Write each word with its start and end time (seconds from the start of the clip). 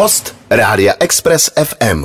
Host 0.00 0.36
Rádia 0.50 0.94
Express 1.00 1.50
FM. 1.64 2.04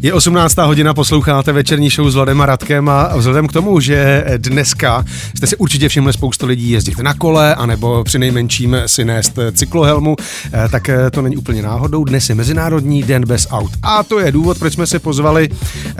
Je 0.00 0.12
18. 0.12 0.56
hodina, 0.56 0.94
posloucháte 0.94 1.52
večerní 1.52 1.90
show 1.90 2.10
s 2.10 2.14
Vladem 2.14 2.40
a 2.40 2.46
Radkem 2.46 2.88
a 2.88 3.16
vzhledem 3.16 3.46
k 3.46 3.52
tomu, 3.52 3.80
že 3.80 4.24
dneska 4.36 5.04
jste 5.36 5.46
si 5.46 5.56
určitě 5.56 5.88
všimli 5.88 6.12
spoustu 6.12 6.46
lidí 6.46 6.70
jezdit 6.70 6.98
na 6.98 7.14
kole, 7.14 7.54
anebo 7.54 8.04
při 8.04 8.18
nejmenším 8.18 8.76
si 8.86 9.04
nést 9.04 9.38
cyklohelmu, 9.52 10.16
eh, 10.18 10.68
tak 10.68 10.88
eh, 10.88 11.10
to 11.10 11.22
není 11.22 11.36
úplně 11.36 11.62
náhodou. 11.62 12.04
Dnes 12.04 12.28
je 12.28 12.34
Mezinárodní 12.34 13.02
den 13.02 13.26
bez 13.26 13.46
aut. 13.50 13.70
A 13.82 14.02
to 14.02 14.18
je 14.18 14.32
důvod, 14.32 14.58
proč 14.58 14.72
jsme 14.72 14.86
si 14.86 14.98
pozvali 14.98 15.48
eh, 15.50 15.94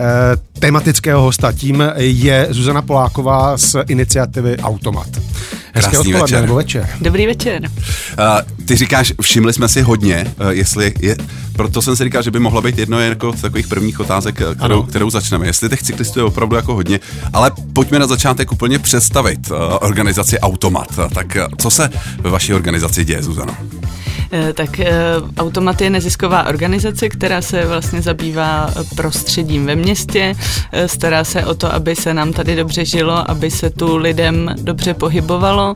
tematického 0.59 1.23
hosta. 1.23 1.53
Tím 1.53 1.85
je 1.97 2.47
Zuzana 2.51 2.83
Poláková 2.83 3.59
z 3.59 3.77
iniciativy 3.89 4.57
Automat. 4.57 5.09
Hezké 5.75 5.91
Krásný 5.91 6.13
večer. 6.13 6.41
nebo 6.41 6.55
večer. 6.55 6.89
Dobrý 7.01 7.27
večer. 7.27 7.63
Uh, 7.63 8.65
ty 8.65 8.77
říkáš, 8.77 9.13
všimli 9.21 9.53
jsme 9.53 9.69
si 9.69 9.83
hodně, 9.83 10.35
uh, 10.41 10.49
jestli 10.49 10.95
je, 11.01 11.17
proto 11.53 11.83
jsem 11.83 11.97
si 11.97 12.05
říkal, 12.05 12.23
že 12.23 12.31
by 12.31 12.41
mohla 12.41 12.61
být 12.61 12.79
jedno 12.79 13.01
jako 13.01 13.33
z 13.33 13.41
takových 13.41 13.67
prvních 13.67 14.01
otázek, 14.01 14.41
eh, 14.41 14.55
kterou, 14.55 14.83
kterou 14.83 15.11
začneme. 15.11 15.47
Jestli 15.47 15.69
těch 15.69 15.83
cyklistů 15.83 16.19
je 16.21 16.25
opravdu 16.25 16.57
jako 16.57 16.75
hodně, 16.75 17.01
ale 17.33 17.53
pojďme 17.73 17.99
na 17.99 18.07
začátek 18.07 18.53
úplně 18.53 18.79
představit 18.79 19.51
uh, 19.51 19.57
organizaci 19.81 20.39
Automat. 20.39 20.89
Tak 21.15 21.37
uh, 21.37 21.55
co 21.59 21.71
se 21.71 21.91
ve 22.21 22.31
vaší 22.31 22.55
organizaci 22.55 23.05
děje, 23.05 23.23
Zuzano? 23.23 23.57
Eh, 24.33 24.53
tak 24.53 24.81
eh, 24.81 24.93
Automat 25.39 25.81
je 25.81 25.91
nezisková 25.91 26.47
organizace, 26.47 27.09
která 27.09 27.43
se 27.43 27.67
vlastně 27.67 28.03
zabývá 28.03 28.71
prostředím 28.97 29.67
ve 29.67 29.77
městě, 29.77 30.35
eh, 30.73 30.89
stará 30.89 31.25
se 31.25 31.45
o 31.47 31.55
to, 31.55 31.75
aby 31.75 31.97
se 31.97 32.15
nám 32.15 32.33
tady 32.33 32.57
dobře 32.57 32.85
žilo, 32.85 33.31
aby 33.31 33.51
se 33.51 33.71
tu 33.71 33.97
lidem 33.97 34.55
dobře 34.63 34.95
pohybovalo 34.95 35.75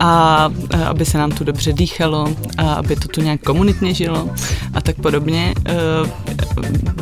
a 0.00 0.48
aby 0.88 1.04
se 1.04 1.18
nám 1.18 1.30
tu 1.30 1.44
dobře 1.44 1.72
dýchalo 1.72 2.28
a 2.58 2.72
aby 2.72 2.96
to 2.96 3.08
tu 3.08 3.20
nějak 3.22 3.40
komunitně 3.40 3.94
žilo 3.94 4.30
a 4.74 4.80
tak 4.80 4.96
podobně. 4.96 5.54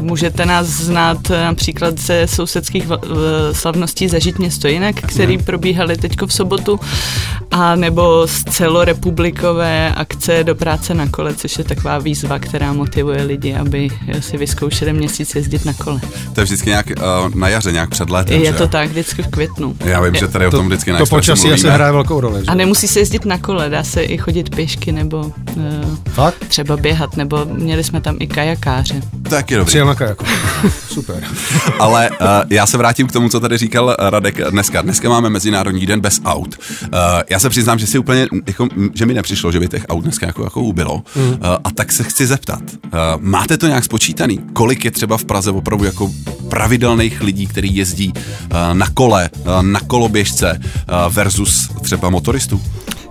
Můžete 0.00 0.46
nás 0.46 0.66
znát 0.66 1.18
například 1.30 1.98
ze 1.98 2.26
sousedských 2.26 2.86
slavností 3.52 4.08
Zažitně 4.08 4.50
stojinek, 4.50 5.06
který 5.06 5.38
probíhaly 5.38 5.96
teďko 5.96 6.26
v 6.26 6.32
sobotu, 6.32 6.80
a 7.50 7.76
nebo 7.76 8.26
z 8.26 8.44
celorepublikové 8.44 9.94
akce 9.94 10.44
do 10.44 10.54
práce 10.54 10.94
na 10.94 11.08
kole, 11.08 11.34
což 11.34 11.58
je 11.58 11.64
taková 11.64 11.98
výzva, 11.98 12.38
která 12.38 12.72
motivuje 12.72 13.22
lidi, 13.22 13.54
aby 13.54 13.88
si 14.20 14.36
vyzkoušeli 14.36 14.92
měsíc 14.92 15.34
jezdit 15.34 15.64
na 15.64 15.72
kole. 15.72 16.00
To 16.34 16.40
je 16.40 16.44
vždycky 16.44 16.68
nějak 16.70 16.86
uh, 17.26 17.34
na 17.34 17.48
jaře, 17.48 17.72
nějak 17.72 17.90
před 17.90 18.10
létem. 18.10 18.40
Je 18.40 18.52
že? 18.52 18.58
to 18.58 18.68
tak, 18.68 18.88
vždycky 18.88 19.22
v 19.22 19.26
květnu. 19.26 19.76
Já 19.84 20.00
vím, 20.00 20.14
je, 20.14 20.20
že 20.20 20.28
tady 20.28 20.46
o 20.46 20.50
tom 20.50 20.66
vždycky 20.66 20.92
na 20.92 20.98
To 20.98 21.06
počasí 21.06 21.52
asi 21.52 21.68
hraje 21.68 21.92
velkou 21.92 22.20
roli. 22.20 22.40
Že? 22.40 22.46
A 22.46 22.54
nemusí 22.54 22.88
se 22.88 22.98
jezdit 22.98 23.24
na 23.24 23.38
kole, 23.38 23.70
dá 23.70 23.84
se 23.84 24.02
i 24.02 24.18
chodit 24.18 24.56
pěšky 24.56 24.92
nebo 24.92 25.18
uh, 25.20 25.32
Fakt? 26.10 26.46
třeba 26.48 26.76
běhat, 26.76 27.16
nebo 27.16 27.44
měli 27.44 27.84
jsme 27.84 28.00
tam 28.00 28.16
i 28.20 28.26
kajakáře. 28.26 29.00
Tak 29.30 29.50
je 29.50 29.56
dobrý. 29.56 29.68
Přijel 29.68 29.86
na 29.88 29.94
kajaku. 29.94 30.24
Super. 30.88 31.24
Ale 31.78 32.10
uh, 32.10 32.26
já 32.50 32.66
se 32.66 32.78
vrátím 32.78 33.06
k 33.06 33.12
tomu, 33.12 33.28
co 33.28 33.40
tady 33.40 33.58
říkal 33.58 33.96
Radek 33.98 34.50
dneska. 34.50 34.82
Dneska 34.82 35.08
máme 35.08 35.30
Mezinárodní 35.30 35.86
den 35.86 36.00
bez 36.00 36.20
aut. 36.24 36.56
Uh, 36.82 36.88
já 37.30 37.38
se 37.38 37.50
přiznám, 37.50 37.78
že 37.78 37.86
si 37.86 37.98
úplně, 37.98 38.26
jako, 38.46 38.68
že 38.94 39.06
mi 39.06 39.14
nepřišlo, 39.14 39.52
že 39.52 39.60
by 39.60 39.68
těch 39.68 39.86
aut 39.88 40.04
dneska 40.04 40.26
jako, 40.26 40.44
jako 40.44 40.60
ubylo. 40.60 41.02
Mm. 41.16 41.28
Uh, 41.28 41.36
a 41.42 41.70
tak 41.74 41.92
se 41.92 42.04
chci 42.04 42.26
zeptat, 42.26 42.62
uh, 42.84 42.90
máte 43.18 43.58
to 43.58 43.66
nějak 43.66 43.84
spočítaný? 43.84 44.40
Kolik 44.52 44.84
je 44.84 44.90
třeba 44.90 45.16
v 45.16 45.24
Praze 45.24 45.50
opravdu 45.50 45.84
jako 45.84 46.10
pravidelných 46.48 47.20
lidí, 47.20 47.46
kteří 47.46 47.76
jezdí 47.76 48.12
uh, 48.12 48.74
na 48.74 48.86
kole, 48.94 49.30
uh, 49.38 49.62
na 49.62 49.80
koloběžce 49.80 50.60
uh, 50.60 51.14
versus 51.14 51.68
třeba 51.82 52.10
motoristů? 52.10 52.60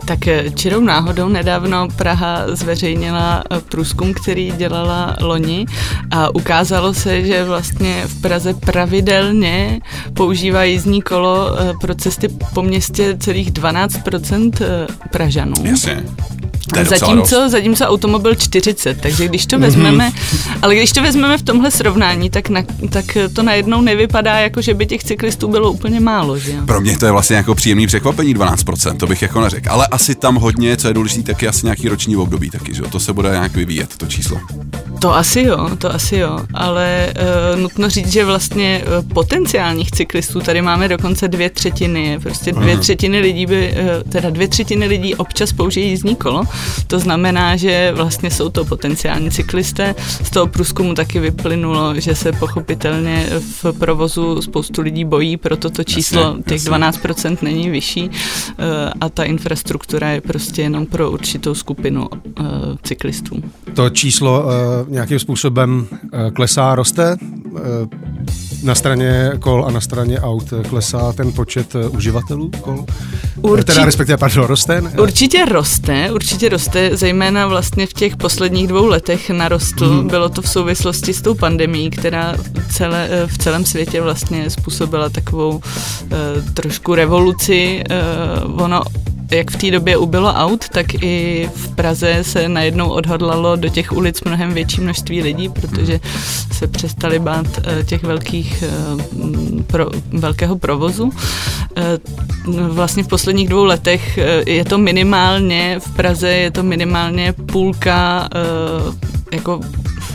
Tak 0.08 0.19
čirou 0.55 0.81
náhodou 0.81 1.30
nedávno 1.30 1.88
Praha 1.95 2.55
zveřejnila 2.55 3.44
průzkum, 3.69 4.13
který 4.13 4.53
dělala 4.58 5.16
loni 5.22 5.66
a 6.11 6.36
ukázalo 6.36 6.94
se, 6.94 7.25
že 7.25 7.44
vlastně 7.44 8.03
v 8.05 8.22
Praze 8.22 8.53
pravidelně 8.53 9.81
používá 10.13 10.63
jízdní 10.63 11.02
kolo 11.02 11.57
pro 11.81 11.95
cesty 11.95 12.28
po 12.53 12.62
městě 12.62 13.18
celých 13.19 13.51
12% 13.51 14.51
Pražanů. 15.12 15.56
Jasně. 15.63 16.03
Zatímco, 16.83 17.50
zatímco 17.50 17.85
automobil 17.85 18.35
40, 18.35 19.01
takže 19.01 19.28
když 19.28 19.45
to 19.45 19.59
vezmeme, 19.59 20.09
mm-hmm. 20.09 20.57
ale 20.61 20.75
když 20.75 20.91
to 20.91 21.01
vezmeme 21.01 21.38
v 21.38 21.41
tomhle 21.41 21.72
srovnání, 21.72 22.29
tak, 22.29 22.50
na, 22.50 22.61
tak 22.89 23.17
to 23.33 23.44
najednou 23.44 23.81
nevypadá 23.81 24.39
jako, 24.39 24.61
že 24.61 24.73
by 24.73 24.85
těch 24.85 25.03
cyklistů 25.03 25.47
bylo 25.47 25.72
úplně 25.72 26.00
málo, 26.00 26.39
že 26.39 26.51
Pro 26.66 26.81
mě 26.81 26.97
to 26.97 27.06
je 27.06 27.11
vlastně 27.11 27.35
jako 27.35 27.56
příjemný 27.56 27.88
překvapení 27.88 28.35
12%, 28.35 28.97
to 28.97 29.07
bych 29.07 29.22
jako 29.22 29.41
neřekl, 29.41 29.69
ale 29.72 29.88
asi 29.88 30.16
tam 30.16 30.35
hodně, 30.35 30.77
co 30.77 30.88
je 30.88 30.94
důležité, 30.94 31.33
tak 31.33 31.41
je 31.41 31.50
asi 31.50 31.66
nějaký 31.66 31.89
roční 31.89 32.16
období 32.16 32.50
taky, 32.50 32.73
že 32.73 32.81
to 32.81 33.00
se 33.00 33.13
bude 33.13 33.29
nějak 33.29 33.56
vyvíjet, 33.56 33.97
to 33.97 34.07
číslo. 34.07 34.39
To 35.00 35.16
asi 35.16 35.41
jo, 35.41 35.69
to 35.77 35.94
asi 35.94 36.17
jo, 36.17 36.39
ale 36.53 37.13
uh, 37.53 37.61
nutno 37.61 37.89
říct, 37.89 38.11
že 38.11 38.25
vlastně 38.25 38.83
uh, 38.83 39.13
potenciálních 39.13 39.91
cyklistů 39.91 40.39
tady 40.39 40.61
máme 40.61 40.88
dokonce 40.88 41.27
dvě 41.27 41.50
třetiny, 41.50 42.19
prostě 42.23 42.51
dvě 42.51 42.75
uh-huh. 42.75 42.79
třetiny 42.79 43.19
lidí 43.19 43.45
by, 43.45 43.72
uh, 43.72 44.11
teda 44.11 44.29
dvě 44.29 44.47
třetiny 44.47 44.88
lidí 44.88 45.16
občas 45.16 45.53
použijí 45.53 45.89
jízdní 45.89 46.16
kolo, 46.16 46.44
to 46.88 47.00
znamená, 47.00 47.56
že 47.56 47.91
vlastně 47.95 48.31
jsou 48.31 48.50
to 48.50 48.66
potenciální 48.66 49.31
cyklisté. 49.31 49.95
Z 50.23 50.29
toho 50.29 50.47
průzkumu 50.47 50.94
taky 50.94 51.19
vyplynulo, 51.19 52.00
že 52.00 52.16
se 52.16 52.31
pochopitelně 52.31 53.29
v 53.40 53.73
provozu 53.79 54.41
spoustu 54.41 54.81
lidí 54.81 55.06
bojí, 55.06 55.38
proto 55.38 55.69
to 55.69 55.84
číslo 55.84 56.22
jasně, 56.22 56.44
těch 56.44 56.66
jasně. 56.66 56.72
12% 56.72 57.38
není 57.41 57.69
vyšší 57.69 58.09
a 59.01 59.09
ta 59.09 59.23
infrastruktura 59.23 60.09
je 60.09 60.22
prostě 60.22 60.62
jenom 60.62 60.85
pro 60.85 61.12
určitou 61.12 61.53
skupinu 61.53 62.07
cyklistů. 62.84 63.44
To 63.74 63.89
číslo 63.89 64.45
nějakým 64.88 65.19
způsobem 65.19 65.88
eh, 66.13 66.31
klesá, 66.31 66.75
roste. 66.75 67.18
Eh, 67.57 68.18
na 68.63 68.75
straně 68.75 69.31
kol 69.39 69.66
a 69.66 69.72
na 69.72 69.81
straně 69.81 70.19
aut 70.19 70.53
klesá 70.69 71.13
ten 71.13 71.31
počet 71.34 71.75
eh, 71.75 71.88
uživatelů 71.88 72.51
kol? 72.62 72.85
Určitě, 73.41 73.74
teda 73.74 73.85
respektive, 73.85 74.18
pardon, 74.18 74.45
roste? 74.45 74.81
Určitě 75.01 75.45
roste, 75.45 76.12
určitě 76.12 76.47
roste, 76.50 76.97
zejména 76.97 77.47
vlastně 77.47 77.88
v 77.88 77.94
těch 77.94 78.18
posledních 78.18 78.68
dvou 78.68 78.85
letech 78.88 79.30
narostl. 79.30 79.94
Mm. 79.94 80.08
Bylo 80.08 80.30
to 80.30 80.41
v 80.41 80.50
souvislosti 80.50 81.13
s 81.13 81.22
tou 81.22 81.34
pandemí, 81.34 81.90
která 81.90 82.35
celé, 82.72 83.09
v 83.28 83.38
celém 83.38 83.66
světě 83.66 84.02
vlastně 84.02 84.50
způsobila 84.50 85.09
takovou 85.09 85.50
uh, 85.50 85.62
trošku 86.53 86.96
revoluci. 86.96 87.84
Uh, 88.46 88.63
ono 88.63 88.84
jak 89.31 89.51
v 89.51 89.57
té 89.57 89.71
době 89.71 89.97
ubylo 89.97 90.33
aut, 90.33 90.69
tak 90.69 90.93
i 90.93 91.49
v 91.55 91.75
Praze 91.75 92.17
se 92.21 92.49
najednou 92.49 92.89
odhodlalo 92.89 93.55
do 93.55 93.69
těch 93.69 93.91
ulic 93.91 94.23
mnohem 94.23 94.53
větší 94.53 94.81
množství 94.81 95.21
lidí, 95.21 95.49
protože 95.49 95.99
se 96.51 96.67
přestali 96.67 97.19
bát 97.19 97.45
eh, 97.63 97.83
těch 97.83 98.03
velkých, 98.03 98.63
eh, 98.63 99.63
pro, 99.63 99.89
velkého 100.13 100.57
provozu. 100.57 101.11
Eh, 101.75 101.97
vlastně 102.69 103.03
v 103.03 103.07
posledních 103.07 103.49
dvou 103.49 103.65
letech 103.65 104.19
je 104.45 104.65
to 104.65 104.77
minimálně, 104.77 105.79
v 105.79 105.95
Praze 105.95 106.29
je 106.29 106.51
to 106.51 106.63
minimálně 106.63 107.33
půlka 107.33 108.29
jako 109.33 109.59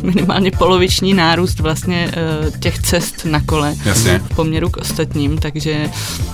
minimálně 0.02 0.50
poloviční 0.50 1.14
nárůst 1.14 1.60
vlastně 1.60 2.12
uh, 2.42 2.50
těch 2.58 2.78
cest 2.78 3.24
na 3.24 3.40
kole 3.40 3.74
Jasně. 3.84 4.18
v 4.18 4.36
poměru 4.36 4.70
k 4.70 4.76
ostatním, 4.76 5.38
takže 5.38 5.90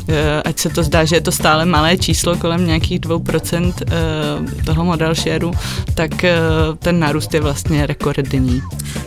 uh, 0.09 0.15
ať 0.45 0.59
se 0.59 0.71
to 0.71 0.83
zdá, 0.83 1.05
že 1.05 1.17
je 1.17 1.21
to 1.21 1.33
stále 1.33 1.65
malé 1.65 1.97
číslo 1.97 2.37
kolem 2.37 2.67
nějakých 2.67 3.01
2% 3.01 3.65
uh, 3.65 3.73
eh, 3.81 4.63
toho 4.65 4.85
model 4.85 5.15
shareu, 5.15 5.53
tak 5.95 6.11
ten 6.79 7.01
nárůst 7.01 7.35
je 7.35 7.41
vlastně 7.41 7.87
rekordní. 7.87 8.63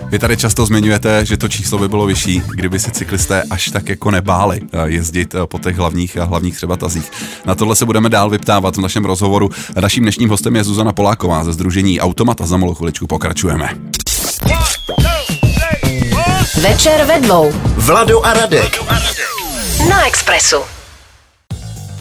Vy 0.09 0.19
tady 0.19 0.37
často 0.37 0.65
zmiňujete, 0.65 1.25
že 1.25 1.37
to 1.37 1.47
číslo 1.47 1.77
by 1.77 1.87
bylo 1.87 2.05
vyšší, 2.05 2.41
kdyby 2.55 2.79
se 2.79 2.91
cyklisté 2.91 3.43
až 3.49 3.69
tak 3.69 3.89
jako 3.89 4.11
nebáli 4.11 4.59
jezdit 4.85 5.35
po 5.45 5.59
těch 5.59 5.77
hlavních 5.77 6.17
a 6.17 6.23
hlavních 6.23 6.55
třeba 6.55 6.77
tazích. 6.77 7.11
Na 7.45 7.55
tohle 7.55 7.75
se 7.75 7.85
budeme 7.85 8.09
dál 8.09 8.29
vyptávat 8.29 8.77
v 8.77 8.81
našem 8.81 9.05
rozhovoru. 9.05 9.49
Naším 9.81 10.03
dnešním 10.03 10.29
hostem 10.29 10.55
je 10.55 10.63
Zuzana 10.63 10.93
Poláková 10.93 11.43
ze 11.43 11.53
Združení 11.53 11.99
Automat 11.99 12.41
a 12.41 12.45
za 12.45 12.57
malou 12.57 12.73
chviličku 12.73 13.07
pokračujeme. 13.07 13.69
Večer 16.61 17.03
ve 17.05 17.19
dvou. 17.19 17.51
Vlado 17.75 18.25
a 18.25 18.33
Radek. 18.33 18.79
Na 19.89 20.07
Expressu. 20.07 20.80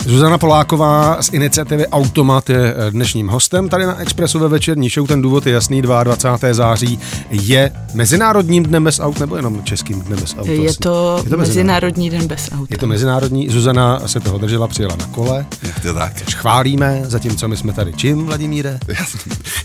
Zuzana 0.06 0.38
Poláková 0.38 1.23
z 1.23 1.29
iniciativy 1.32 1.87
Automat 1.87 2.50
je 2.50 2.75
eh, 2.76 2.91
dnešním 2.91 3.29
hostem 3.29 3.69
tady 3.69 3.87
na 3.87 3.99
Expressu 3.99 4.38
ve 4.38 4.49
večerní 4.49 4.88
show. 4.88 5.06
Ten 5.06 5.23
důvod 5.23 5.47
je 5.47 5.52
jasný, 5.52 5.82
22. 5.82 6.52
září 6.52 6.99
je 7.31 7.73
Mezinárodním 7.94 8.62
dnem 8.62 8.85
bez 8.85 9.00
aut 9.00 9.20
nebo 9.20 9.37
jenom 9.37 9.64
Českým 9.64 10.00
dnem 10.00 10.20
bez 10.20 10.35
aut? 10.38 10.47
Je 10.47 10.75
to, 10.75 11.20
je 11.25 11.31
to 11.31 11.37
Mezinárodní 11.37 12.11
den 12.11 12.26
bez 12.26 12.50
aut. 12.58 12.70
Je 12.70 12.79
to 12.79 12.87
Mezinárodní. 12.87 13.49
Zuzana 13.49 14.00
se 14.06 14.20
toho 14.20 14.38
držela, 14.38 14.69
přijela 14.69 14.97
na 14.97 15.06
kole. 15.06 15.47
Je 15.62 15.73
to 15.82 15.94
tak. 15.94 16.12
Chválíme, 16.35 17.02
zatímco 17.05 17.49
my 17.49 17.56
jsme 17.56 17.73
tady 17.73 17.93
čím, 17.93 18.26
Vladimíre? 18.26 18.79
Já, 18.88 19.05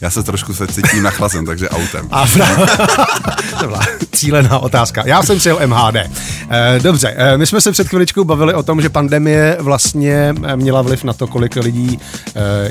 já 0.02 0.10
se 0.10 0.24
trošku 0.24 0.54
se 0.54 0.68
cítím 0.68 1.04
nachlazen, 1.04 1.46
takže 1.46 1.70
autem. 1.70 2.08
A 2.12 2.26
to 3.60 3.68
byla 3.68 3.82
cílená 4.12 4.60
otázka. 4.60 5.04
Já 5.06 5.24
jsem 5.24 5.38
přijel 5.38 5.60
MHD. 5.66 5.96
Eh, 6.50 6.80
dobře, 6.84 7.14
eh, 7.18 7.38
my 7.38 7.48
jsme 7.48 7.62
se 7.62 7.72
před 7.72 7.88
chviličkou 7.88 8.24
bavili 8.24 8.54
o 8.54 8.64
tom, 8.64 8.82
že 8.82 8.90
pandemie 8.90 9.58
vlastně 9.60 10.25
samozřejmě 10.26 10.56
měla 10.56 10.82
vliv 10.82 11.04
na 11.04 11.14
to, 11.14 11.28
kolik 11.28 11.56
lidí 11.56 12.00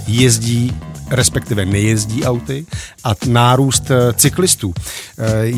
jezdí 0.06 0.72
respektive 1.10 1.64
nejezdí 1.64 2.24
auty 2.24 2.66
a 3.04 3.12
nárůst 3.26 3.90
eh, 3.90 4.12
cyklistů. 4.12 4.74
Eh, 5.18 5.52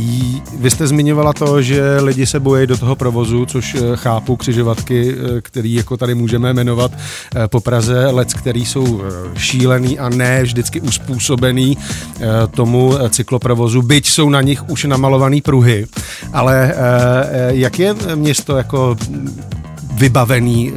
vy 0.59 0.71
jste 0.71 0.87
zmiňovala 0.87 1.33
to, 1.33 1.63
že 1.63 2.01
lidi 2.01 2.27
se 2.27 2.41
bojí 2.41 2.67
do 2.67 2.77
toho 2.77 2.97
provozu, 2.97 3.47
což 3.47 3.75
eh, 3.75 3.81
chápu 3.95 4.37
křižovatky, 4.37 5.15
který 5.43 5.75
jako 5.75 5.97
tady 5.97 6.15
můžeme 6.15 6.53
jmenovat 6.53 6.93
po 7.47 7.61
Praze, 7.61 8.07
lec, 8.07 8.35
který 8.35 8.65
jsou 8.65 9.03
šílený 9.37 9.99
a 9.99 10.09
ne 10.09 10.43
vždycky 10.43 10.81
uspůsobený 10.81 11.79
tomu 12.51 12.95
cykloprovozu, 13.11 13.83
byť 13.83 14.09
jsou 14.09 14.31
na 14.31 14.43
nich 14.43 14.69
už 14.69 14.85
namalovaný 14.85 15.41
pruhy. 15.41 15.87
Ale 16.33 16.75
jak 17.49 17.79
je 17.79 17.95
město 18.15 18.57
jako 18.57 18.97
vybavený 19.93 20.73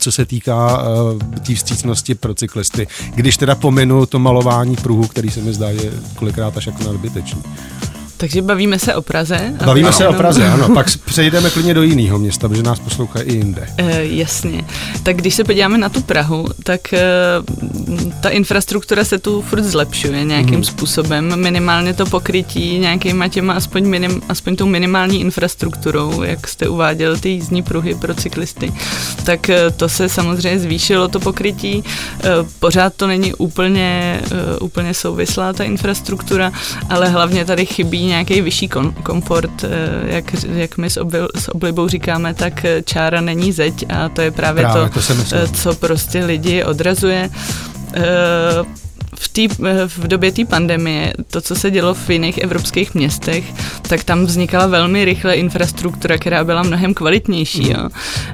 co 0.00 0.12
se 0.12 0.26
týká 0.26 0.82
uh, 0.82 1.18
té 1.18 1.54
vstřícnosti 1.54 2.14
pro 2.14 2.34
cyklisty. 2.34 2.86
Když 3.14 3.36
teda 3.36 3.54
pominu 3.54 4.06
to 4.06 4.18
malování 4.18 4.76
pruhu, 4.76 5.06
který 5.06 5.30
se 5.30 5.40
mi 5.40 5.52
zdá, 5.52 5.70
je 5.70 5.92
kolikrát 6.14 6.56
až 6.56 6.66
jako 6.66 6.84
nadbytečný. 6.84 7.42
Takže 8.20 8.42
bavíme 8.42 8.78
se 8.78 8.94
o 8.94 9.02
Praze. 9.02 9.54
Bavíme 9.64 9.88
ano. 9.88 9.96
se 9.96 10.08
o 10.08 10.12
Praze, 10.12 10.48
ano. 10.48 10.68
Pak 10.74 10.86
přejdeme 11.04 11.50
klidně 11.50 11.74
do 11.74 11.82
jiného 11.82 12.18
města, 12.18 12.48
protože 12.48 12.62
nás 12.62 12.78
poslouchají 12.78 13.26
i 13.26 13.34
jinde. 13.34 13.68
Uh, 13.82 13.88
jasně. 14.00 14.64
Tak 15.02 15.16
když 15.16 15.34
se 15.34 15.44
podíváme 15.44 15.78
na 15.78 15.88
tu 15.88 16.00
Prahu, 16.02 16.46
tak 16.64 16.80
uh, 16.92 18.10
ta 18.20 18.28
infrastruktura 18.28 19.04
se 19.04 19.18
tu 19.18 19.42
furt 19.42 19.62
zlepšuje 19.62 20.24
nějakým 20.24 20.54
hmm. 20.54 20.64
způsobem. 20.64 21.40
Minimálně 21.40 21.94
to 21.94 22.06
pokrytí 22.06 22.78
nějakýma 22.78 23.28
těma 23.28 23.52
aspoň, 23.52 23.86
minim, 23.86 24.22
aspoň 24.28 24.56
tou 24.56 24.66
minimální 24.66 25.20
infrastrukturou, 25.20 26.22
jak 26.22 26.48
jste 26.48 26.68
uváděl, 26.68 27.16
ty 27.16 27.28
jízdní 27.28 27.62
pruhy 27.62 27.94
pro 27.94 28.14
cyklisty. 28.14 28.72
Tak 29.24 29.40
uh, 29.48 29.54
to 29.76 29.88
se 29.88 30.08
samozřejmě 30.08 30.58
zvýšilo, 30.58 31.08
to 31.08 31.20
pokrytí. 31.20 31.84
Uh, 31.84 32.48
pořád 32.58 32.94
to 32.94 33.06
není 33.06 33.34
úplně, 33.34 34.20
uh, 34.32 34.66
úplně 34.66 34.94
souvislá 34.94 35.52
ta 35.52 35.64
infrastruktura, 35.64 36.52
ale 36.88 37.08
hlavně 37.08 37.44
tady 37.44 37.66
chybí 37.66 38.09
nějaký 38.10 38.40
vyšší 38.40 38.68
kom- 38.68 38.94
komfort, 39.02 39.64
eh, 39.64 39.68
jak, 40.14 40.24
jak 40.44 40.78
my 40.78 40.90
s, 40.90 40.96
obil, 40.96 41.28
s 41.36 41.54
oblibou 41.54 41.88
říkáme, 41.88 42.34
tak 42.34 42.64
eh, 42.64 42.82
čára 42.82 43.20
není 43.20 43.52
zeď 43.52 43.84
a 43.88 44.08
to 44.08 44.20
je 44.20 44.30
právě, 44.30 44.62
právě 44.62 44.90
to, 44.90 45.00
to 45.00 45.14
eh, 45.32 45.48
co 45.48 45.74
prostě 45.74 46.24
lidi 46.24 46.64
odrazuje 46.64 47.30
v, 49.14 49.28
tý, 49.28 49.48
v 49.86 50.06
době 50.06 50.32
té 50.32 50.44
pandemie, 50.44 51.12
to, 51.30 51.40
co 51.40 51.54
se 51.54 51.70
dělo 51.70 51.94
v 51.94 52.10
jiných 52.10 52.38
evropských 52.38 52.94
městech, 52.94 53.44
tak 53.82 54.04
tam 54.04 54.24
vznikala 54.26 54.66
velmi 54.66 55.04
rychle 55.04 55.34
infrastruktura, 55.34 56.18
která 56.18 56.44
byla 56.44 56.62
mnohem 56.62 56.94
kvalitnější. 56.94 57.70
Jo. 57.70 57.88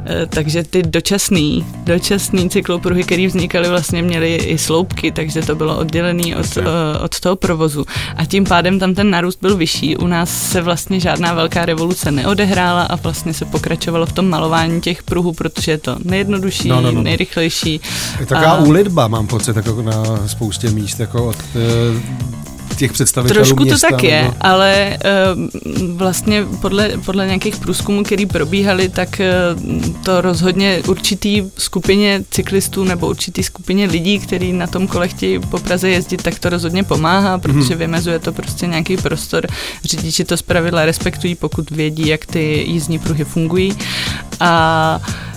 E, 0.06 0.26
takže 0.26 0.62
ty 0.62 0.82
dočasný, 0.82 1.67
dočasný 1.84 2.50
cyklopruhy, 2.50 3.05
které 3.05 3.26
vznikaly, 3.26 3.69
vlastně 3.69 4.02
měly 4.02 4.34
i 4.34 4.58
sloupky, 4.58 5.12
takže 5.12 5.43
to 5.43 5.55
bylo 5.55 5.78
oddělené 5.78 6.37
od, 6.37 6.56
e, 6.56 6.62
od 6.99 7.20
toho 7.20 7.37
provozu. 7.37 7.84
A 8.17 8.25
tím 8.25 8.44
pádem 8.44 8.78
tam 8.78 8.94
ten 8.94 9.11
narůst 9.11 9.38
byl 9.40 9.56
vyšší. 9.56 9.96
U 9.96 10.06
nás 10.06 10.50
se 10.50 10.62
vlastně 10.62 11.00
žádná 11.00 11.34
velká 11.34 11.67
revoluce 11.67 12.11
neodehrála 12.11 12.82
a 12.82 12.96
vlastně 12.96 13.34
se 13.34 13.44
pokračovalo 13.44 14.06
v 14.06 14.12
tom 14.12 14.28
malování 14.28 14.81
těch 14.81 15.02
pruhů, 15.02 15.32
protože 15.32 15.70
je 15.73 15.78
to 15.78 15.96
nejjednodušší, 16.05 16.69
no, 16.69 16.81
no, 16.81 16.93
no. 16.93 17.02
nejrychlejší. 17.02 17.81
Je 18.20 18.26
taková 18.26 18.52
a... 18.52 18.61
úlitba, 18.61 19.08
mám 19.08 19.26
pocit, 19.26 19.56
jako 19.56 19.82
na 19.82 20.28
spoustě 20.28 20.66
míst 20.71 21.01
jako 21.01 21.27
od 21.27 21.37
eh, 21.57 22.37
těch 22.77 22.93
představitelů 22.93 23.45
Trošku 23.45 23.63
města, 23.63 23.89
to 23.89 23.95
tak 23.95 24.03
je, 24.03 24.23
nebo... 24.23 24.35
ale 24.41 24.99
uh, 25.35 25.97
vlastně 25.97 26.45
podle, 26.61 26.91
podle 27.05 27.27
nějakých 27.27 27.57
průzkumů, 27.57 28.05
který 28.05 28.27
probíhaly, 28.27 28.89
tak 28.89 29.21
uh, 29.55 29.83
to 30.05 30.21
rozhodně 30.21 30.83
určitý 30.89 31.51
skupině 31.59 32.25
cyklistů 32.31 32.85
nebo 32.85 33.09
určitý 33.09 33.43
skupině 33.43 33.87
lidí, 33.87 34.19
kteří 34.19 34.53
na 34.53 34.67
tom 34.67 34.87
kole 34.87 35.09
chtějí 35.09 35.39
po 35.39 35.59
Praze 35.59 35.89
jezdit, 35.89 36.23
tak 36.23 36.39
to 36.39 36.49
rozhodně 36.49 36.83
pomáhá, 36.83 37.39
protože 37.39 37.75
mm. 37.75 37.79
vymezuje 37.79 38.19
to 38.19 38.33
prostě 38.33 38.67
nějaký 38.67 38.97
prostor. 38.97 39.47
Řidiči 39.85 40.25
to 40.25 40.37
zpravidla 40.37 40.85
respektují, 40.85 41.35
pokud 41.35 41.71
vědí, 41.71 42.09
jak 42.09 42.27
ty 42.27 42.65
jízdní 42.67 42.99
pruhy 42.99 43.25
fungují. 43.25 43.79
A 44.41 45.01
Eh, 45.01 45.36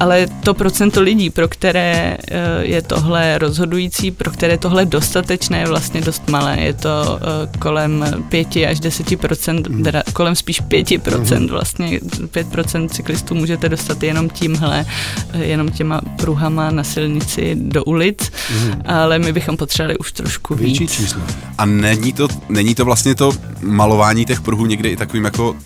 ale 0.00 0.26
to 0.26 0.54
procento 0.54 1.02
lidí, 1.02 1.30
pro 1.30 1.48
které 1.48 2.16
eh, 2.30 2.38
je 2.62 2.82
tohle 2.82 3.38
rozhodující, 3.38 4.10
pro 4.10 4.30
které 4.30 4.52
je 4.52 4.58
tohle 4.58 4.86
dostatečné, 4.86 5.58
je 5.58 5.66
vlastně 5.66 6.00
dost 6.00 6.28
malé. 6.28 6.56
Je 6.60 6.74
to 6.74 7.20
eh, 7.20 7.58
kolem 7.58 8.04
5 8.28 8.48
až 8.70 8.80
10 8.80 9.10
mm. 9.10 9.82
teda 9.82 10.02
kolem 10.12 10.36
spíš 10.36 10.60
5 10.60 10.90
mm. 10.90 11.46
vlastně 11.46 11.98
5% 11.98 12.88
cyklistů 12.88 13.34
můžete 13.34 13.68
dostat 13.68 14.02
jenom 14.02 14.28
tímhle, 14.30 14.86
jenom 15.34 15.70
těma 15.70 16.00
pruhama 16.16 16.70
na 16.70 16.84
silnici 16.84 17.56
do 17.58 17.84
ulic, 17.84 18.32
mm. 18.54 18.82
ale 18.84 19.18
my 19.18 19.32
bychom 19.32 19.56
potřebovali 19.56 19.98
už 19.98 20.12
trošku 20.12 20.54
Větší 20.54 20.78
víc. 20.78 20.92
Číslo. 20.92 21.20
A 21.58 21.66
není 21.66 22.12
to, 22.12 22.28
není 22.48 22.74
to 22.74 22.84
vlastně 22.84 23.14
to 23.14 23.32
malování 23.62 24.24
těch 24.24 24.40
pruhů 24.40 24.66
někdy 24.66 24.88
i 24.88 24.96
takovým 24.96 25.24
jako 25.24 25.56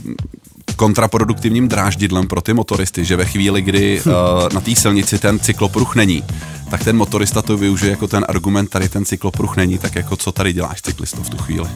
kontraproduktivním 0.83 1.69
dráždidlem 1.69 2.27
pro 2.27 2.41
ty 2.41 2.55
motoristy, 2.55 3.05
že 3.05 3.17
ve 3.17 3.25
chvíli, 3.25 3.63
kdy 3.63 4.01
uh, 4.01 4.13
na 4.55 4.61
té 4.61 4.75
silnici 4.75 5.19
ten 5.19 5.39
cyklopruh 5.39 5.95
není, 5.95 6.25
tak 6.71 6.85
ten 6.85 6.97
motorista 6.97 7.43
to 7.43 7.57
využije 7.57 7.91
jako 7.91 8.09
ten 8.09 8.25
argument, 8.29 8.71
tady 8.71 8.89
ten 8.89 9.05
cyklopruh 9.05 9.57
není, 9.57 9.79
tak 9.79 9.95
jako 9.95 10.17
co 10.17 10.33
tady 10.33 10.53
děláš 10.53 10.83
cyklisto 10.83 11.23
v 11.23 11.31
tu 11.31 11.37
chvíli? 11.37 11.69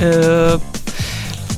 Uh, 0.00 0.62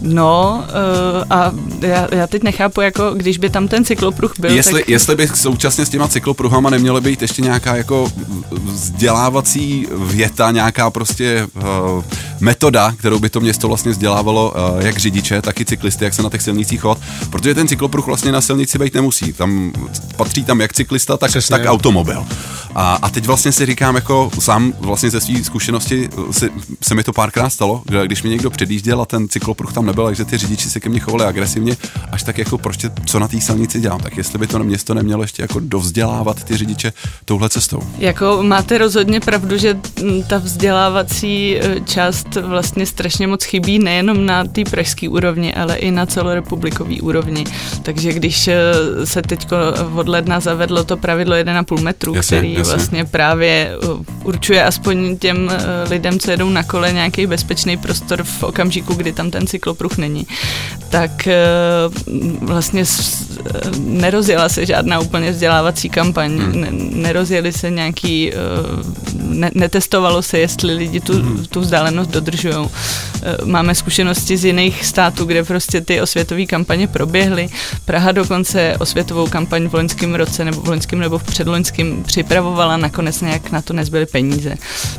No 0.04 0.64
uh, 0.68 1.24
a 1.30 1.52
já, 1.80 2.08
já 2.14 2.26
teď 2.26 2.42
nechápu, 2.42 2.80
jako 2.80 3.10
když 3.14 3.38
by 3.38 3.50
tam 3.50 3.68
ten 3.68 3.84
cyklopruh 3.84 4.32
byl. 4.38 4.50
Jestli, 4.50 4.80
tak... 4.80 4.88
jestli 4.88 5.16
by 5.16 5.28
současně 5.28 5.86
s 5.86 5.88
těma 5.88 6.08
cyklopruhama 6.08 6.70
neměly 6.70 7.00
být 7.00 7.22
ještě 7.22 7.42
nějaká 7.42 7.76
jako 7.76 8.12
vzdělávací 8.50 9.86
věta, 9.96 10.50
nějaká 10.50 10.90
prostě 10.90 11.46
uh, 11.54 12.04
metoda, 12.42 12.94
kterou 12.98 13.18
by 13.18 13.30
to 13.30 13.40
město 13.40 13.68
vlastně 13.68 13.92
vzdělávalo 13.92 14.50
uh, 14.50 14.80
jak 14.86 14.98
řidiče, 14.98 15.42
tak 15.42 15.60
i 15.60 15.64
cyklisty, 15.64 16.04
jak 16.04 16.14
se 16.14 16.22
na 16.22 16.30
těch 16.30 16.42
silnicích 16.42 16.80
chovat, 16.80 16.98
protože 17.30 17.54
ten 17.54 17.68
cyklopruh 17.68 18.06
vlastně 18.06 18.32
na 18.32 18.40
silnici 18.40 18.78
být 18.78 18.94
nemusí. 18.94 19.32
Tam 19.32 19.72
patří 20.16 20.44
tam 20.44 20.60
jak 20.60 20.72
cyklista, 20.72 21.16
tak, 21.16 21.30
tak 21.48 21.62
automobil. 21.66 22.26
A, 22.74 22.98
a 23.02 23.08
teď 23.10 23.26
vlastně 23.26 23.52
si 23.52 23.66
říkám, 23.66 23.94
jako 23.94 24.30
sám 24.38 24.72
vlastně 24.80 25.10
ze 25.10 25.20
své 25.20 25.44
zkušenosti 25.44 26.08
si, 26.30 26.50
se 26.82 26.94
mi 26.94 27.02
to 27.02 27.12
párkrát 27.12 27.50
stalo, 27.50 27.82
když 28.06 28.22
mi 28.22 28.30
někdo 28.30 28.50
předjížděl 28.50 29.02
a 29.02 29.06
ten 29.06 29.28
cyklopruh 29.28 29.72
tam 29.72 29.86
nebyl, 29.86 30.04
takže 30.04 30.24
ty 30.24 30.38
řidiči 30.38 30.70
se 30.70 30.80
ke 30.80 30.88
mně 30.88 31.00
chovali 31.00 31.24
agresivně, 31.24 31.76
až 32.12 32.22
tak 32.22 32.38
jako 32.38 32.58
prostě 32.58 32.90
co 33.06 33.18
na 33.18 33.28
té 33.28 33.40
silnici 33.40 33.80
dělám. 33.80 34.00
Tak 34.00 34.16
jestli 34.16 34.38
by 34.38 34.46
to 34.46 34.58
město 34.58 34.94
nemělo 34.94 35.22
ještě 35.22 35.42
jako 35.42 35.60
dovzdělávat 35.60 36.44
ty 36.44 36.56
řidiče 36.56 36.92
touhle 37.24 37.48
cestou. 37.48 37.80
Jako 37.98 38.38
máte 38.42 38.78
rozhodně 38.78 39.20
pravdu, 39.20 39.58
že 39.58 39.78
ta 40.26 40.38
vzdělávací 40.38 41.56
e, 41.56 41.80
část 41.80 42.31
vlastně 42.36 42.86
strašně 42.86 43.26
moc 43.26 43.44
chybí 43.44 43.78
nejenom 43.78 44.26
na 44.26 44.44
té 44.44 44.62
pražské 44.70 45.08
úrovni, 45.08 45.54
ale 45.54 45.76
i 45.76 45.90
na 45.90 46.06
celorepublikové 46.06 47.00
úrovni. 47.00 47.44
Takže 47.82 48.12
když 48.12 48.48
e, 48.48 48.56
se 49.04 49.22
teď 49.22 49.46
od 49.94 50.08
ledna 50.08 50.40
zavedlo 50.40 50.84
to 50.84 50.96
pravidlo 50.96 51.36
1,5 51.36 51.82
metru, 51.82 52.14
jasně, 52.14 52.36
který 52.36 52.54
jasně. 52.54 52.74
vlastně 52.74 53.04
právě 53.04 53.50
e, 53.50 53.76
určuje 54.24 54.64
aspoň 54.64 55.18
těm 55.18 55.50
lidem, 55.90 56.18
co 56.18 56.30
jedou 56.30 56.50
na 56.50 56.62
kole, 56.62 56.92
nějaký 56.92 57.26
bezpečný 57.26 57.76
prostor 57.76 58.24
v 58.24 58.42
okamžiku, 58.42 58.94
kdy 58.94 59.12
tam 59.12 59.30
ten 59.30 59.46
cyklopruh 59.46 59.98
není, 59.98 60.26
tak 60.90 61.26
eh, 61.26 61.36
vlastně 62.40 62.82
eh, 62.82 63.60
nerozjela 63.78 64.48
se 64.48 64.66
žádná 64.66 65.00
úplně 65.00 65.30
vzdělávací 65.30 65.88
kampaň, 65.88 66.38
hmm. 66.38 67.02
nerozjeli 67.02 67.52
se 67.52 67.70
nějaký, 67.70 68.32
eh, 68.32 68.36
ne, 69.14 69.50
netestovalo 69.54 70.22
se, 70.22 70.38
jestli 70.38 70.74
lidi 70.74 71.00
tu, 71.00 71.12
hmm. 71.12 71.44
tu 71.50 71.60
vzdálenost 71.60 72.10
dodržují. 72.12 72.68
Máme 73.44 73.74
zkušenosti 73.74 74.36
z 74.36 74.44
jiných 74.44 74.84
států, 74.84 75.24
kde 75.24 75.44
prostě 75.44 75.80
ty 75.80 76.00
osvětové 76.00 76.46
kampaně 76.46 76.88
proběhly. 76.88 77.48
Praha 77.84 78.12
dokonce 78.12 78.76
osvětovou 78.78 79.26
kampaň 79.26 79.68
v 79.68 79.74
loňském 79.74 80.14
roce 80.14 80.44
nebo 80.44 80.60
v 80.60 80.68
loňském 80.68 80.98
nebo 80.98 81.18
v 81.18 81.22
předloňském 81.22 82.02
připravovala, 82.02 82.76
nakonec 82.76 83.20
nějak 83.20 83.50
na 83.50 83.62
to 83.62 83.72
nezbyly 83.72 84.06
peníze. 84.06 84.54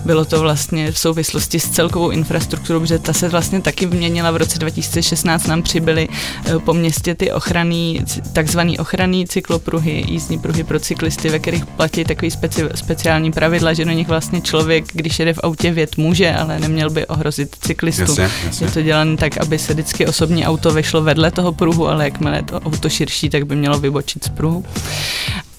Bylo 0.05 0.25
to 0.25 0.39
vlastně 0.39 0.91
v 0.91 1.00
souvislosti 1.00 1.60
s 1.60 1.70
celkovou 1.70 2.10
infrastrukturou, 2.10 2.79
protože 2.79 3.00
ta 3.00 3.13
se 3.13 3.29
vlastně 3.29 3.62
taky 3.62 3.86
měnila 3.86 4.32
v 4.32 4.38
roce 4.38 4.60
2016 4.60 5.48
nám 5.48 5.62
přibyly 5.62 6.08
eh, 6.46 6.60
po 6.60 6.74
městě 6.74 7.15
ty 7.15 7.32
ochranný, 7.32 8.03
takzvaný 8.34 8.79
ochranný 8.79 9.27
cyklopruhy, 9.27 10.05
jízdní 10.08 10.39
pruhy 10.39 10.63
pro 10.63 10.79
cyklisty, 10.79 11.29
ve 11.29 11.39
kterých 11.39 11.65
platí 11.65 12.03
takový 12.03 12.32
speci, 12.32 12.63
speciální 12.75 13.32
pravidla, 13.32 13.74
že 13.74 13.86
do 13.86 13.91
nich 13.91 14.08
vlastně 14.08 14.41
člověk, 14.41 14.86
když 14.93 15.20
jede 15.20 15.34
v 15.34 15.39
autě, 15.43 15.72
vět 15.72 15.98
může, 15.98 16.34
ale 16.34 16.60
neměl 16.60 16.89
by 16.89 17.02
ohrozit 17.07 17.55
cyklistu. 17.62 18.01
Jasně, 18.01 18.29
jasně. 18.45 18.67
Je 18.67 18.72
to 18.72 18.81
dělané 18.81 19.17
tak, 19.17 19.38
aby 19.38 19.60
se 19.60 19.74
vždycky 19.74 20.07
osobní 20.07 20.45
auto 20.45 20.72
vešlo 20.72 21.01
vedle 21.01 21.31
toho 21.31 21.51
pruhu, 21.51 21.88
ale 21.88 22.03
jakmile 22.03 22.38
je 22.38 22.43
to 22.43 22.60
auto 22.60 22.89
širší, 22.89 23.29
tak 23.29 23.45
by 23.45 23.55
mělo 23.55 23.79
vybočit 23.79 24.24
z 24.24 24.29
pruhu 24.29 24.65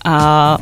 a 0.05 0.59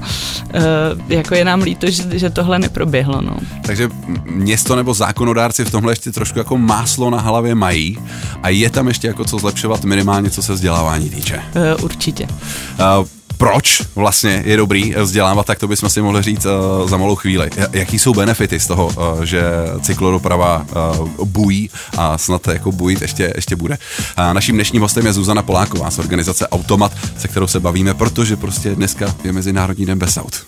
e, 0.54 1.14
jako 1.14 1.34
je 1.34 1.44
nám 1.44 1.62
líto, 1.62 1.90
že, 1.90 2.18
že 2.18 2.30
tohle 2.30 2.58
neproběhlo. 2.58 3.20
No. 3.20 3.36
Takže 3.66 3.88
město 4.24 4.76
nebo 4.76 4.94
zákonodárci 4.94 5.64
v 5.64 5.70
tomhle 5.70 5.92
ještě 5.92 6.12
trošku 6.12 6.38
jako 6.38 6.58
máslo 6.58 7.10
na 7.10 7.20
hlavě 7.20 7.54
mají 7.54 7.98
a 8.42 8.48
je 8.48 8.70
tam 8.70 8.88
ještě 8.88 9.06
jako 9.08 9.24
co 9.24 9.38
zlepšovat 9.38 9.84
minimálně, 9.84 10.30
co 10.30 10.42
se 10.42 10.52
vzdělávání 10.52 11.10
týče. 11.10 11.42
E, 11.54 11.74
určitě. 11.74 12.24
E, 12.24 13.21
proč 13.42 13.82
vlastně 13.94 14.42
je 14.46 14.56
dobrý 14.56 14.94
vzdělávat, 14.98 15.46
tak 15.46 15.58
to 15.58 15.68
bychom 15.68 15.88
si 15.88 16.02
mohli 16.02 16.22
říct 16.22 16.46
uh, 16.46 16.88
za 16.88 16.96
malou 16.96 17.16
chvíli. 17.16 17.50
Jaký 17.72 17.98
jsou 17.98 18.14
benefity 18.14 18.60
z 18.60 18.66
toho, 18.66 18.86
uh, 18.86 19.22
že 19.22 19.42
cyklodoprava 19.80 20.66
uh, 20.98 21.08
bují 21.24 21.70
a 21.98 22.18
snad 22.18 22.48
jako 22.48 22.72
bujit 22.72 23.02
ještě, 23.02 23.32
ještě 23.34 23.56
bude. 23.56 23.78
Uh, 24.18 24.34
naším 24.34 24.54
dnešním 24.54 24.82
hostem 24.82 25.06
je 25.06 25.12
Zuzana 25.12 25.42
Poláková 25.42 25.90
z 25.90 25.98
organizace 25.98 26.48
Automat, 26.48 26.92
se 27.18 27.28
kterou 27.28 27.46
se 27.46 27.60
bavíme, 27.60 27.94
protože 27.94 28.36
prostě 28.36 28.74
dneska 28.74 29.14
je 29.24 29.32
Mezinárodní 29.32 29.86
den 29.86 29.98
bez 29.98 30.16
aut. 30.16 30.46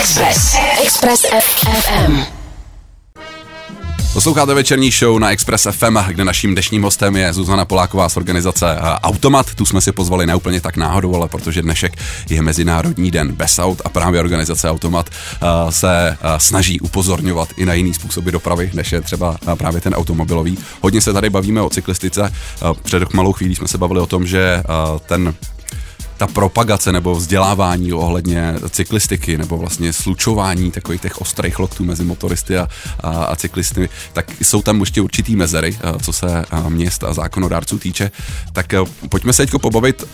Express. 0.00 0.56
Express 0.82 1.26
FM. 1.40 2.43
Posloucháte 4.14 4.54
večerní 4.54 4.90
show 4.90 5.18
na 5.18 5.30
Express 5.30 5.66
FM, 5.70 5.98
kde 6.08 6.24
naším 6.24 6.52
dnešním 6.52 6.82
hostem 6.82 7.16
je 7.16 7.32
Zuzana 7.32 7.64
Poláková 7.64 8.08
z 8.08 8.16
organizace 8.16 8.66
eh, 8.76 8.80
Automat. 8.80 9.54
Tu 9.54 9.66
jsme 9.66 9.80
si 9.80 9.92
pozvali 9.92 10.26
neúplně 10.26 10.60
tak 10.60 10.76
náhodou, 10.76 11.14
ale 11.14 11.28
protože 11.28 11.62
dnešek 11.62 11.92
je 12.30 12.42
Mezinárodní 12.42 13.10
den 13.10 13.32
bez 13.32 13.58
aut 13.58 13.82
a 13.84 13.88
právě 13.88 14.20
organizace 14.20 14.70
Automat 14.70 15.10
uh, 15.42 15.70
se 15.70 16.16
uh, 16.20 16.38
snaží 16.38 16.80
upozorňovat 16.80 17.48
i 17.56 17.66
na 17.66 17.74
jiný 17.74 17.94
způsoby 17.94 18.30
dopravy, 18.30 18.70
než 18.74 18.92
je 18.92 19.00
třeba 19.00 19.36
právě 19.54 19.80
ten 19.80 19.94
automobilový. 19.94 20.58
Hodně 20.80 21.00
se 21.00 21.12
tady 21.12 21.30
bavíme 21.30 21.60
o 21.60 21.70
cyklistice. 21.70 22.32
Před 22.82 23.14
malou 23.14 23.32
chvílí 23.32 23.56
jsme 23.56 23.68
se 23.68 23.78
bavili 23.78 24.00
o 24.00 24.06
tom, 24.06 24.26
že 24.26 24.62
ten 25.06 25.34
ta 26.16 26.26
propagace 26.26 26.92
nebo 26.92 27.14
vzdělávání 27.14 27.92
ohledně 27.92 28.54
cyklistiky 28.70 29.38
nebo 29.38 29.58
vlastně 29.58 29.92
slučování 29.92 30.70
takových 30.70 31.00
těch 31.00 31.20
ostrých 31.20 31.58
loktů 31.58 31.84
mezi 31.84 32.04
motoristy 32.04 32.58
a, 32.58 32.68
a, 33.00 33.10
a 33.10 33.36
cyklisty, 33.36 33.88
tak 34.12 34.26
jsou 34.42 34.62
tam 34.62 34.80
ještě 34.80 35.00
určitý 35.00 35.36
mezery, 35.36 35.78
co 36.02 36.12
se 36.12 36.44
měst 36.68 37.04
a 37.04 37.12
zákonodárců 37.12 37.78
týče. 37.78 38.10
Tak 38.52 38.66
pojďme 39.08 39.32
se 39.32 39.46
teď 39.46 39.60
pobavit 39.60 40.04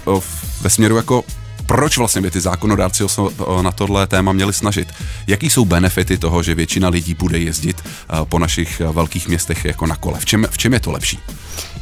ve 0.61 0.71
směru 0.71 0.97
jako 0.97 1.25
proč 1.67 1.97
vlastně 1.97 2.21
by 2.21 2.31
ty 2.31 2.41
zákonodárci 2.41 3.05
na 3.63 3.73
tohle 3.73 4.07
téma 4.07 4.33
měli 4.33 4.53
snažit? 4.53 4.89
Jaký 5.27 5.51
jsou 5.51 5.65
benefity 5.65 6.19
toho, 6.19 6.43
že 6.43 6.55
většina 6.55 6.89
lidí 6.89 7.15
bude 7.15 7.39
jezdit 7.39 7.83
po 8.25 8.39
našich 8.39 8.81
velkých 8.81 9.29
městech 9.29 9.65
jako 9.65 9.87
na 9.87 9.97
kole? 9.97 10.19
V 10.21 10.25
čem, 10.25 10.47
v 10.51 10.59
čem 10.59 10.73
je 10.73 10.81
to 10.81 10.93
lepší? 10.93 11.19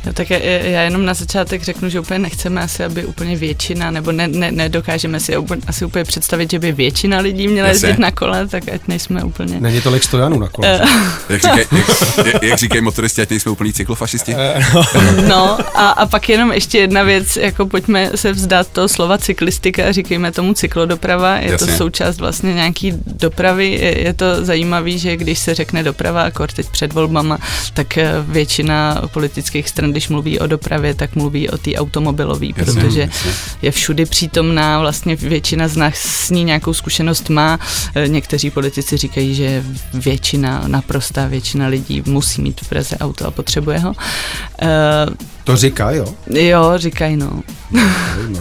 No, 0.06 0.12
tak 0.12 0.30
já, 0.30 0.38
já 0.38 0.82
jenom 0.82 1.04
na 1.04 1.14
začátek 1.14 1.62
řeknu, 1.62 1.88
že 1.88 2.00
úplně 2.00 2.18
nechceme 2.18 2.60
asi, 2.60 2.84
aby 2.84 3.04
úplně 3.04 3.36
většina, 3.36 3.90
nebo 3.90 4.12
ne, 4.12 4.28
ne, 4.28 4.52
nedokážeme 4.52 5.20
si 5.20 5.36
úplně, 5.36 5.62
asi 5.66 5.84
úplně 5.84 6.04
představit, 6.04 6.50
že 6.50 6.58
by 6.58 6.72
většina 6.72 7.18
lidí 7.18 7.48
měla 7.48 7.68
jezdit 7.68 7.98
na 7.98 8.10
kole, 8.10 8.46
tak 8.46 8.68
ať 8.68 8.80
nejsme 8.88 9.24
úplně... 9.24 9.60
Není 9.60 9.80
tolik 9.80 10.04
stojanů 10.04 10.38
na 10.38 10.48
kole. 10.48 10.80
Uh, 10.80 10.88
jak, 11.28 11.42
říkaj, 11.42 11.64
jak, 12.32 12.42
jak 12.42 12.58
říkají 12.58 12.80
motoristi, 12.82 13.22
ať 13.22 13.30
nejsme 13.30 13.52
úplní 13.52 13.72
cyklofašisti? 13.72 14.34
no 15.28 15.58
a, 15.74 15.88
a 15.88 16.06
pak 16.06 16.28
jenom 16.28 16.52
ještě 16.52 16.78
jedna 16.78 17.02
věc, 17.02 17.36
jako 17.36 17.66
pojďme 17.66 18.10
se 18.14 18.32
vzdát 18.32 18.68
toho 18.68 18.88
slova 18.88 19.18
cyklistika 19.18 19.88
a 19.88 19.92
říkejme 19.92 20.32
tomu 20.32 20.54
cyklodoprava, 20.54 21.36
je 21.36 21.50
Jasně. 21.50 21.66
to 21.66 21.72
součást 21.72 22.18
vlastně 22.18 22.54
nějaký 22.54 22.92
dopravy, 23.06 23.70
je, 23.70 24.02
je 24.02 24.14
to 24.14 24.44
zajímavý, 24.44 24.98
že 24.98 25.16
když 25.16 25.38
se 25.38 25.54
řekne 25.54 25.82
doprava, 25.82 26.24
jako 26.24 26.46
teď 26.46 26.68
před 26.70 26.92
volbama, 26.92 27.38
tak 27.74 27.98
eh, 27.98 28.12
většina 28.28 29.02
politických 29.12 29.68
stran 29.68 29.87
když 29.90 30.08
mluví 30.08 30.38
o 30.38 30.46
dopravě, 30.46 30.94
tak 30.94 31.16
mluví 31.16 31.50
o 31.50 31.58
té 31.58 31.74
automobilové, 31.74 32.46
protože 32.54 33.00
jasně. 33.00 33.30
je 33.62 33.70
všudy 33.70 34.06
přítomná, 34.06 34.80
vlastně 34.80 35.16
většina 35.16 35.68
z 35.68 35.76
nás 35.76 35.94
s 35.94 36.30
ní 36.30 36.44
nějakou 36.44 36.74
zkušenost 36.74 37.28
má. 37.28 37.58
E, 37.94 38.08
někteří 38.08 38.50
politici 38.50 38.96
říkají, 38.96 39.34
že 39.34 39.64
většina, 39.94 40.64
naprostá 40.66 41.26
většina 41.26 41.66
lidí 41.66 42.02
musí 42.06 42.42
mít 42.42 42.60
v 42.60 42.68
Praze 42.68 42.96
auto 42.98 43.26
a 43.26 43.30
potřebuje 43.30 43.78
ho. 43.78 43.94
E, 44.62 44.66
to 45.44 45.56
říká, 45.56 45.90
jo? 45.90 46.14
Jo, 46.30 46.72
říkají, 46.76 47.16
no. 47.16 47.42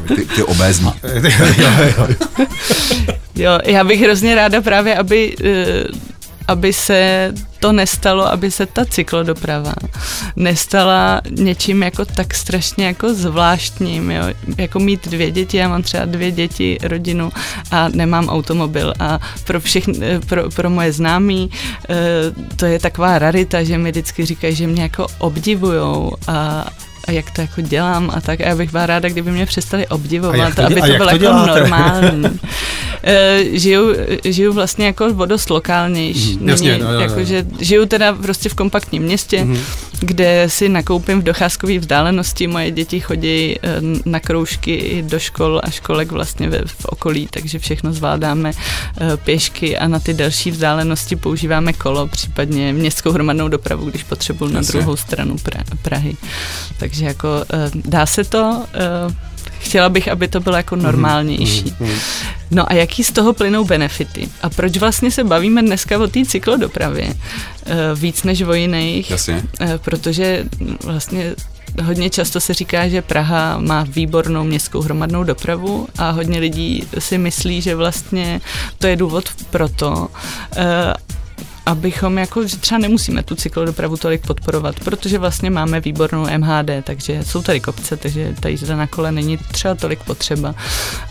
Ty, 0.08 0.26
ty 0.26 0.44
obézní. 0.44 0.92
jo, 3.36 3.60
já 3.66 3.84
bych 3.84 4.02
hrozně 4.02 4.36
ráda 4.36 4.62
právě, 4.62 4.96
aby 4.96 5.36
e, 5.44 5.84
aby 6.48 6.74
se 6.74 7.34
to 7.60 7.72
nestalo, 7.72 8.32
aby 8.32 8.52
se 8.52 8.66
ta 8.66 8.86
cyklodoprava 8.86 9.74
nestala 10.36 11.22
něčím 11.30 11.84
jako 11.84 12.06
tak 12.06 12.34
strašně 12.34 12.86
jako 12.86 13.14
zvláštním, 13.14 14.12
jo? 14.12 14.24
jako 14.58 14.80
mít 14.80 15.08
dvě 15.08 15.32
děti, 15.32 15.58
já 15.58 15.70
mám 15.70 15.82
třeba 15.82 16.06
dvě 16.06 16.32
děti, 16.32 16.78
rodinu 16.84 17.32
a 17.72 17.90
nemám 17.90 18.30
automobil 18.30 18.94
a 19.00 19.20
pro 19.44 19.60
všechny, 19.60 20.20
pro, 20.26 20.50
pro 20.50 20.70
moje 20.70 20.92
známí 20.94 21.50
eh, 21.90 21.96
to 22.56 22.66
je 22.66 22.80
taková 22.80 23.20
rarita, 23.20 23.64
že 23.64 23.78
mi 23.78 23.92
vždycky 23.92 24.26
říkají, 24.26 24.56
že 24.56 24.68
mě 24.68 24.82
jako 24.82 25.08
obdivujou 25.18 26.12
a, 26.28 26.68
a 27.08 27.12
jak 27.12 27.32
to 27.32 27.42
jako 27.42 27.62
dělám 27.62 28.12
a 28.14 28.22
tak. 28.22 28.42
A 28.42 28.48
já 28.48 28.56
bych 28.56 28.72
byla 28.72 28.86
ráda, 28.86 29.10
kdyby 29.10 29.32
mě 29.32 29.46
přestali 29.46 29.88
obdivovat, 29.88 30.56
to, 30.56 30.66
aby 30.66 30.82
to 30.82 30.88
bylo 30.88 31.10
jako 31.10 31.18
děláte? 31.18 31.60
normální. 31.60 32.40
uh, 33.04 33.56
žiju, 33.58 33.96
žiju 34.24 34.54
vlastně 34.54 34.86
jako 34.86 35.06
o 35.18 35.26
dost 35.26 35.50
lokálnější. 35.50 36.38
Mm, 36.38 36.50
jasně, 36.50 36.78
no, 36.78 36.94
jako, 36.94 37.24
že 37.24 37.46
žiju 37.60 37.86
teda 37.86 38.14
prostě 38.14 38.50
v 38.50 38.54
kompaktním 38.54 39.04
městě, 39.04 39.46
mm. 39.46 39.58
kde 40.00 40.46
si 40.48 40.70
nakoupím 40.70 41.22
v 41.22 41.24
docházkové 41.24 41.80
vzdálenosti. 41.80 42.48
Moje 42.48 42.72
děti 42.72 43.00
chodí 43.00 43.56
uh, 43.56 44.00
na 44.06 44.20
kroužky 44.20 45.04
do 45.08 45.20
škol 45.20 45.62
a 45.64 45.70
školek 45.70 46.12
vlastně 46.12 46.50
ve, 46.50 46.62
v 46.66 46.86
okolí, 46.86 47.28
takže 47.32 47.60
všechno 47.60 47.94
zvládáme 47.94 48.52
uh, 48.52 49.18
pěšky 49.18 49.78
a 49.78 49.88
na 49.88 50.00
ty 50.00 50.14
další 50.14 50.52
vzdálenosti 50.52 51.16
používáme 51.16 51.74
kolo, 51.74 52.08
případně 52.08 52.74
městskou 52.74 53.12
hromadnou 53.12 53.48
dopravu, 53.48 53.90
když 53.90 54.04
potřebuji 54.04 54.48
na 54.48 54.62
druhou 54.62 54.96
stranu 54.96 55.36
pra- 55.36 55.78
Prahy. 55.82 56.18
Takže 56.80 57.06
jako 57.06 57.28
eh, 57.54 57.72
dá 57.86 58.06
se 58.06 58.24
to, 58.24 58.66
eh, 58.74 59.16
chtěla 59.60 59.90
bych, 59.90 60.08
aby 60.08 60.28
to 60.28 60.40
bylo 60.40 60.56
jako 60.56 60.76
mhm, 60.76 60.86
normálnější. 60.86 61.74
Mhm, 61.80 61.90
mhm. 61.90 62.00
No 62.52 62.72
a 62.72 62.74
jaký 62.74 63.04
z 63.04 63.12
toho 63.12 63.34
plynou 63.34 63.66
benefity? 63.66 64.30
A 64.42 64.50
proč 64.50 64.78
vlastně 64.78 65.12
se 65.12 65.24
bavíme 65.24 65.62
dneska 65.62 66.00
o 66.00 66.08
té 66.08 66.26
cyklodopravě 66.26 67.14
eh, 67.66 67.76
víc 67.96 68.24
než 68.24 68.42
o 68.42 68.54
jiných? 68.54 69.12
Jasně. 69.12 69.44
Protože 69.78 70.44
vlastně 70.84 71.36
hodně 71.84 72.10
často 72.10 72.40
se 72.40 72.54
říká, 72.54 72.88
že 72.88 73.02
Praha 73.02 73.58
má 73.58 73.86
výbornou 73.90 74.44
městskou 74.44 74.82
hromadnou 74.82 75.24
dopravu 75.24 75.88
a 75.98 76.10
hodně 76.10 76.40
lidí 76.40 76.84
si 77.00 77.18
myslí, 77.18 77.62
že 77.62 77.76
vlastně 77.76 78.42
to 78.78 78.88
je 78.88 78.96
důvod 78.96 79.30
pro 79.50 79.70
to, 79.70 80.08
abychom 81.68 82.18
jako, 82.18 82.48
že 82.48 82.58
třeba 82.58 82.80
nemusíme 82.80 83.24
tu 83.24 83.36
cyklodopravu 83.36 83.98
tolik 83.98 84.28
podporovat, 84.28 84.80
protože 84.80 85.20
vlastně 85.20 85.50
máme 85.50 85.80
výbornou 85.80 86.28
MHD, 86.38 86.70
takže 86.84 87.24
jsou 87.24 87.42
tady 87.42 87.60
kopce, 87.60 87.98
takže 87.98 88.36
ta 88.40 88.50
jízda 88.50 88.76
na 88.76 88.88
kole 88.88 89.12
není 89.12 89.38
třeba 89.38 89.76
tolik 89.76 90.04
potřeba, 90.04 90.56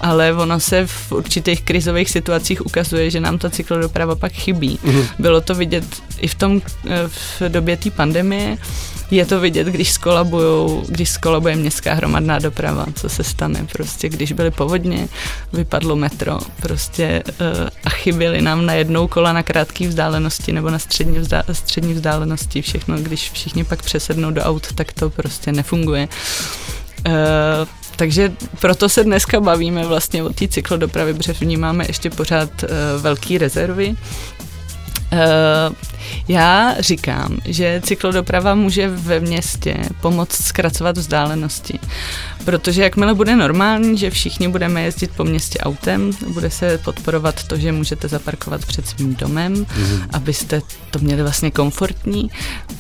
ale 0.01 0.33
ono 0.35 0.61
se 0.61 0.87
v 0.87 1.13
určitých 1.13 1.63
krizových 1.63 2.11
situacích 2.11 2.67
ukazuje, 2.67 3.11
že 3.11 3.21
nám 3.21 3.39
ta 3.39 3.51
cyklodoprava 3.51 4.15
pak 4.15 4.33
chybí. 4.33 4.79
Mm-hmm. 4.85 5.07
Bylo 5.19 5.41
to 5.41 5.55
vidět 5.55 5.85
i 6.19 6.29
v 6.29 6.35
tom 6.35 6.63
eh, 6.89 7.09
v 7.09 7.43
době 7.49 7.77
té 7.77 7.91
pandemie, 7.91 8.57
je 9.11 9.27
to 9.27 9.41
vidět, 9.41 9.67
když 9.67 9.93
skolabujou, 9.93 10.85
když 10.89 11.11
skolabuje 11.11 11.57
městská 11.57 11.95
hromadná 11.95 12.39
doprava, 12.39 12.87
co 12.95 13.09
se 13.09 13.25
stane. 13.25 13.67
Prostě 13.73 14.09
když 14.09 14.33
byly 14.33 14.51
povodně, 14.51 15.09
vypadlo 15.53 15.97
metro 15.97 16.39
prostě 16.61 17.23
uh, 17.27 17.69
a 17.85 17.91
chyběly 17.91 18.43
nám 18.43 18.67
na 18.67 18.73
jednou 18.73 19.09
kola 19.09 19.33
na 19.33 19.43
krátké 19.43 19.89
vzdálenosti 19.89 20.53
nebo 20.53 20.71
na 20.71 20.79
střední, 20.79 21.19
vzdá, 21.19 21.43
střední 21.53 21.95
vzdálenosti. 21.95 22.63
Všechno, 22.63 22.99
když 22.99 23.31
všichni 23.31 23.65
pak 23.65 23.83
přesednou 23.83 24.31
do 24.31 24.43
aut, 24.43 24.73
tak 24.75 24.93
to 24.93 25.11
prostě 25.11 25.53
nefunguje. 25.53 26.09
Uh, 27.07 27.13
takže 27.97 28.33
proto 28.61 28.89
se 28.89 29.05
dneska 29.05 29.41
bavíme 29.41 29.87
vlastně 29.87 30.23
o 30.23 30.29
té 30.29 30.49
cyklodopravy, 30.49 31.15
protože 31.15 31.33
vnímáme 31.33 31.85
ještě 31.89 32.11
pořád 32.11 32.63
uh, 32.63 32.69
velké 33.03 33.39
rezervy 33.39 33.97
Uh, 35.13 35.75
já 36.29 36.75
říkám, 36.79 37.39
že 37.45 37.81
cyklodoprava 37.85 38.55
může 38.55 38.89
ve 38.89 39.21
městě 39.21 39.77
pomoct 40.01 40.45
zkracovat 40.45 40.99
vzdálenosti, 40.99 41.79
protože 42.45 42.83
jakmile 42.83 43.15
bude 43.15 43.37
normální, 43.37 43.99
že 43.99 44.11
všichni 44.11 44.49
budeme 44.49 44.83
jezdit 44.83 45.11
po 45.17 45.25
městě 45.25 45.59
autem, 45.59 46.11
bude 46.29 46.51
se 46.51 46.79
podporovat 46.79 47.45
to, 47.45 47.57
že 47.57 47.73
můžete 47.73 48.09
zaparkovat 48.09 48.67
před 48.67 48.89
svým 48.89 49.15
domem, 49.15 49.55
mm-hmm. 49.55 50.07
abyste 50.13 50.63
to 50.91 50.99
měli 50.99 51.23
vlastně 51.23 51.51
komfortní, 51.51 52.31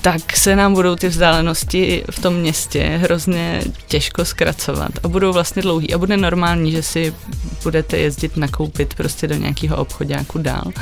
tak 0.00 0.36
se 0.36 0.56
nám 0.56 0.74
budou 0.74 0.96
ty 0.96 1.08
vzdálenosti 1.08 2.04
v 2.10 2.18
tom 2.18 2.34
městě 2.34 2.98
hrozně 3.02 3.62
těžko 3.88 4.24
zkracovat. 4.24 4.90
A 5.02 5.08
budou 5.08 5.32
vlastně 5.32 5.62
dlouhý. 5.62 5.94
A 5.94 5.98
bude 5.98 6.16
normální, 6.16 6.72
že 6.72 6.82
si 6.82 7.14
budete 7.62 7.98
jezdit 7.98 8.36
nakoupit 8.36 8.94
prostě 8.94 9.28
do 9.28 9.34
nějakého 9.34 9.76
obchodáku 9.76 10.38
dál 10.38 10.72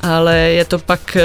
ale 0.00 0.36
je 0.36 0.64
to 0.64 0.78
pak 0.78 1.16
eh, 1.16 1.22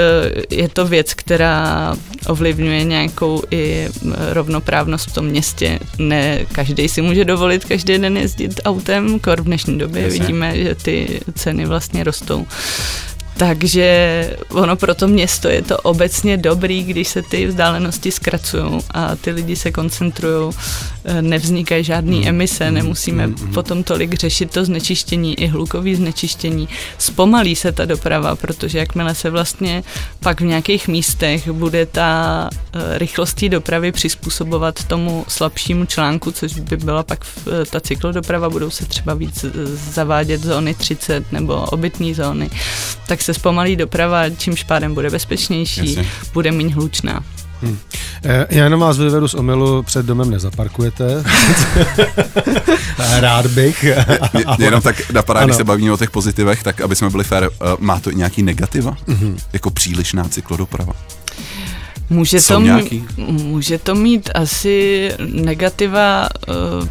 je 0.50 0.68
to 0.68 0.86
věc, 0.86 1.14
která 1.14 1.96
ovlivňuje 2.26 2.84
nějakou 2.84 3.42
i 3.50 3.88
eh, 3.88 4.34
rovnoprávnost 4.34 5.08
v 5.08 5.14
tom 5.14 5.26
městě. 5.26 5.78
Ne 5.98 6.44
každý 6.52 6.88
si 6.88 7.02
může 7.02 7.24
dovolit 7.24 7.64
každý 7.64 7.98
den 7.98 8.16
jezdit 8.16 8.60
autem, 8.64 9.18
kor 9.18 9.40
v 9.40 9.44
dnešní 9.44 9.78
době 9.78 10.02
Jasně. 10.02 10.18
vidíme, 10.18 10.58
že 10.58 10.74
ty 10.74 11.20
ceny 11.34 11.66
vlastně 11.66 12.04
rostou. 12.04 12.46
Takže 13.36 14.30
ono 14.48 14.76
pro 14.76 14.94
to 14.94 15.08
město 15.08 15.48
je 15.48 15.62
to 15.62 15.76
obecně 15.76 16.36
dobrý, 16.36 16.84
když 16.84 17.08
se 17.08 17.22
ty 17.22 17.46
vzdálenosti 17.46 18.10
zkracují 18.10 18.80
a 18.90 19.16
ty 19.16 19.30
lidi 19.30 19.56
se 19.56 19.70
koncentrují, 19.70 20.54
eh, 21.04 21.22
nevznikají 21.22 21.84
žádné 21.84 22.16
hmm. 22.16 22.28
emise, 22.28 22.64
hmm. 22.64 22.74
nemusíme 22.74 23.24
hmm. 23.24 23.52
potom 23.54 23.84
tolik 23.84 24.14
řešit 24.14 24.50
to 24.50 24.64
znečištění 24.64 25.40
i 25.40 25.46
hlukový 25.46 25.94
znečištění. 25.94 26.68
Zpomalí 26.98 27.56
se 27.56 27.72
ta 27.72 27.84
doprava, 27.84 28.36
protože 28.36 28.78
jakmile 28.78 29.14
se 29.14 29.30
vlastně 29.30 29.82
pak 30.20 30.40
v 30.40 30.44
nějakých 30.44 30.88
místech 30.88 31.48
bude 31.48 31.86
ta 31.86 32.50
eh, 32.52 32.98
rychlost 32.98 33.44
dopravy 33.44 33.92
přizpůsobovat 33.92 34.84
tomu 34.84 35.24
slabšímu 35.28 35.84
článku, 35.84 36.32
což 36.32 36.58
by 36.58 36.76
byla 36.76 37.02
pak 37.02 37.26
eh, 37.46 37.64
ta 37.70 37.80
cyklodoprava, 37.80 38.50
budou 38.50 38.70
se 38.70 38.86
třeba 38.86 39.14
víc 39.14 39.44
zavádět 39.92 40.42
zóny 40.42 40.74
30 40.74 41.32
nebo 41.32 41.54
obytné 41.54 42.14
zóny, 42.14 42.50
tak 43.06 43.23
se 43.24 43.34
zpomalí 43.34 43.76
doprava, 43.76 44.30
čímž 44.30 44.62
pádem 44.64 44.94
bude 44.94 45.10
bezpečnější, 45.10 45.94
Jasně. 45.94 46.10
bude 46.32 46.52
méně 46.52 46.74
hlučná. 46.74 47.24
Hmm. 47.62 47.78
Já 48.50 48.64
jenom 48.64 48.80
vás 48.80 48.98
vyvedu 48.98 49.28
z 49.28 49.34
omylu, 49.34 49.82
před 49.82 50.06
domem 50.06 50.30
nezaparkujete. 50.30 51.24
Rád 53.20 53.46
bych. 53.46 53.84
jenom 54.58 54.80
tak 54.80 55.10
napadá, 55.10 55.40
ano. 55.40 55.46
když 55.46 55.56
se 55.56 55.64
bavíme 55.64 55.92
o 55.92 55.96
těch 55.96 56.10
pozitivech, 56.10 56.62
tak 56.62 56.80
aby 56.80 56.96
jsme 56.96 57.10
byli 57.10 57.24
fér, 57.24 57.50
eh, 57.52 57.66
má 57.78 58.00
to 58.00 58.10
nějaký 58.10 58.42
negativa? 58.42 58.96
Mm-hmm. 59.08 59.36
Jako 59.52 59.70
přílišná 59.70 60.28
cyklodoprava? 60.28 60.92
Může 62.10 62.42
to, 62.42 62.60
mít, 62.60 63.04
může 63.16 63.78
to 63.78 63.94
mít 63.94 64.30
asi 64.34 65.10
negativa 65.18 66.28
uh, 66.48 66.88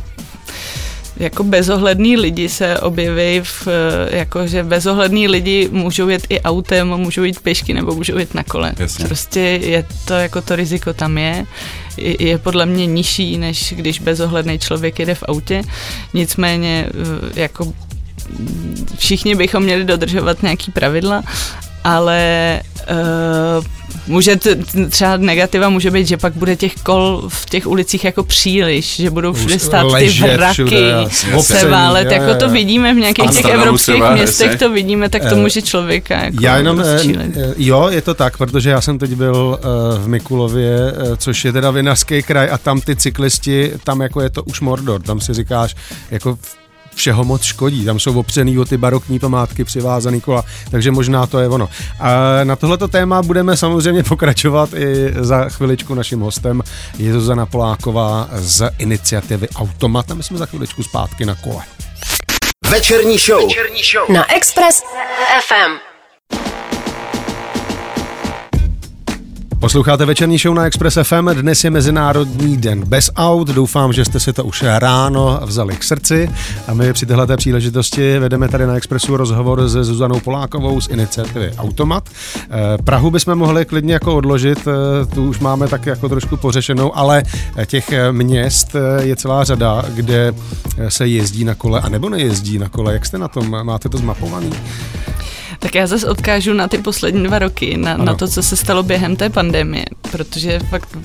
jako 1.18 1.44
bezohlední 1.44 2.18
lidi 2.18 2.50
se 2.50 2.80
objeví 2.80 3.40
v, 3.44 3.68
jako 4.10 4.48
že 4.48 4.64
bezohlední 4.64 5.28
lidi 5.28 5.70
můžou 5.72 6.10
jet 6.10 6.28
i 6.30 6.42
autem, 6.42 6.88
můžou 6.88 7.24
jít 7.24 7.40
pěšky 7.40 7.74
nebo 7.74 7.96
můžou 7.96 8.18
jít 8.18 8.34
na 8.34 8.44
kole. 8.44 8.74
Jasně. 8.80 9.06
Prostě 9.06 9.40
je 9.40 9.86
to, 10.06 10.14
jako 10.14 10.42
to 10.42 10.56
riziko 10.56 10.94
tam 10.94 11.18
je, 11.18 11.46
je 11.98 12.38
podle 12.38 12.66
mě 12.66 12.86
nižší, 12.86 13.38
než 13.38 13.74
když 13.78 14.00
bezohledný 14.00 14.60
člověk 14.60 15.00
jede 15.00 15.16
v 15.16 15.24
autě. 15.24 15.62
Nicméně 16.14 16.86
eh, 16.90 17.42
jako 17.42 17.74
všichni 18.98 19.36
bychom 19.36 19.64
měli 19.64 19.86
dodržovat 19.86 20.44
nějaký 20.44 20.72
pravidla, 20.72 21.24
ale 21.84 22.62
uh, 22.92 23.66
může 24.08 24.36
t- 24.36 24.56
třeba 24.90 25.18
negativa 25.18 25.70
může 25.70 25.92
být, 25.92 26.08
že 26.08 26.18
pak 26.18 26.34
bude 26.34 26.56
těch 26.56 26.76
kol 26.76 27.24
v 27.28 27.46
těch 27.46 27.68
ulicích 27.68 28.04
jako 28.04 28.24
příliš, 28.24 28.96
že 28.96 29.10
budou 29.10 29.34
všude 29.34 29.60
stát 29.60 29.88
ty 29.98 30.10
vraky, 30.10 30.92
se 31.42 31.68
válet, 31.68 32.12
jako 32.12 32.36
to 32.36 32.50
vidíme 32.50 32.94
v 32.94 32.98
nějakých 32.98 33.32
těch 33.32 33.46
evropských 33.46 34.04
městech, 34.14 34.60
to 34.60 34.70
vidíme, 34.70 35.10
tak 35.10 35.22
to 35.22 35.36
eh, 35.36 35.40
může 35.40 35.62
člověka 35.62 36.24
jako 36.24 36.38
Já 36.42 36.58
jenom, 36.58 36.82
eh, 36.82 37.54
jo, 37.58 37.88
je 37.90 38.02
to 38.02 38.14
tak, 38.14 38.38
protože 38.38 38.70
já 38.70 38.82
jsem 38.82 39.00
teď 39.00 39.12
byl 39.12 39.60
v 39.98 40.08
Mikulově, 40.08 40.94
což 41.18 41.46
je 41.46 41.52
teda 41.52 41.72
vinařský 41.72 42.24
kraj 42.24 42.50
a 42.52 42.58
tam 42.58 42.82
ty 42.82 42.96
cyklisti, 42.96 43.72
tam 43.84 44.02
jako 44.02 44.22
je 44.22 44.30
to 44.30 44.44
už 44.44 44.62
Mordor, 44.62 45.02
tam 45.02 45.22
si 45.22 45.34
říkáš, 45.34 45.76
jako 46.12 46.38
všeho 46.96 47.24
moc 47.24 47.44
škodí. 47.44 47.86
Tam 47.86 48.00
jsou 48.00 48.20
opřený 48.20 48.60
o 48.60 48.66
ty 48.66 48.78
barokní 48.78 49.20
památky 49.20 49.64
přivázaný 49.64 50.22
kola, 50.22 50.44
takže 50.72 50.92
možná 50.92 51.28
to 51.28 51.40
je 51.40 51.50
ono. 51.50 51.70
A 52.00 52.10
na 52.44 52.56
tohleto 52.56 52.88
téma 52.88 53.22
budeme 53.22 53.58
samozřejmě 53.58 54.04
pokračovat 54.04 54.70
i 54.74 55.14
za 55.20 55.50
chviličku 55.50 55.94
naším 55.94 56.20
hostem. 56.20 56.62
Je 56.98 57.14
Zuzana 57.14 57.46
Poláková 57.46 58.30
z 58.34 58.70
iniciativy 58.78 59.50
Automat 59.50 60.12
a 60.12 60.14
my 60.14 60.24
jsme 60.24 60.38
za 60.38 60.46
chviličku 60.46 60.84
zpátky 60.84 61.26
na 61.26 61.36
kole. 61.36 61.64
Večerní 62.70 63.18
show. 63.18 63.44
Večerní 63.44 63.82
show. 63.94 64.10
Na 64.10 64.36
Express 64.36 64.84
FM. 65.48 65.93
Posloucháte 69.64 70.06
večerní 70.06 70.38
show 70.38 70.54
na 70.54 70.66
Express 70.66 70.98
FM, 71.04 71.30
dnes 71.30 71.64
je 71.64 71.70
Mezinárodní 71.70 72.58
den 72.58 72.86
bez 72.86 73.12
aut, 73.16 73.48
doufám, 73.48 73.94
že 73.94 74.06
jste 74.06 74.20
si 74.20 74.34
to 74.34 74.44
už 74.44 74.64
ráno 74.68 75.40
vzali 75.46 75.76
k 75.76 75.84
srdci 75.84 76.30
a 76.68 76.74
my 76.74 76.94
při 76.94 77.06
této 77.06 77.38
příležitosti 77.38 78.20
vedeme 78.20 78.48
tady 78.48 78.68
na 78.68 78.76
Expressu 78.76 79.18
rozhovor 79.18 79.70
se 79.70 79.84
Zuzanou 79.84 80.20
Polákovou 80.20 80.82
z 80.82 80.88
iniciativy 80.88 81.52
Automat. 81.58 82.10
Eh, 82.36 82.78
Prahu 82.84 83.12
bychom 83.12 83.36
mohli 83.36 83.66
klidně 83.66 83.94
jako 83.94 84.16
odložit, 84.16 84.68
eh, 84.68 85.06
tu 85.06 85.30
už 85.30 85.40
máme 85.40 85.68
tak 85.68 85.86
jako 85.86 86.10
trošku 86.10 86.38
pořešenou, 86.38 86.98
ale 86.98 87.24
těch 87.66 87.90
měst 88.12 88.76
eh, 88.76 89.04
je 89.04 89.16
celá 89.16 89.44
řada, 89.44 89.84
kde 89.90 90.34
se 90.90 91.08
jezdí 91.08 91.44
na 91.44 91.56
kole 91.56 91.82
a 91.82 91.90
nebo 91.90 92.10
nejezdí 92.10 92.58
na 92.58 92.70
kole. 92.70 92.94
Jak 92.94 93.06
jste 93.06 93.18
na 93.18 93.28
tom? 93.28 93.66
Máte 93.66 93.90
to 93.90 93.98
zmapovaný? 93.98 94.52
Tak 95.64 95.76
já 95.76 95.88
zase 95.88 96.08
odkážu 96.08 96.54
na 96.54 96.68
ty 96.68 96.78
poslední 96.78 97.24
dva 97.24 97.40
roky, 97.40 97.78
na, 97.78 97.98
na 97.98 98.14
to, 98.14 98.28
co 98.28 98.44
se 98.44 98.56
stalo 98.56 98.84
během 98.84 99.16
té 99.16 99.30
pandemie, 99.30 99.86
protože 100.12 100.60
fakt 100.60 100.98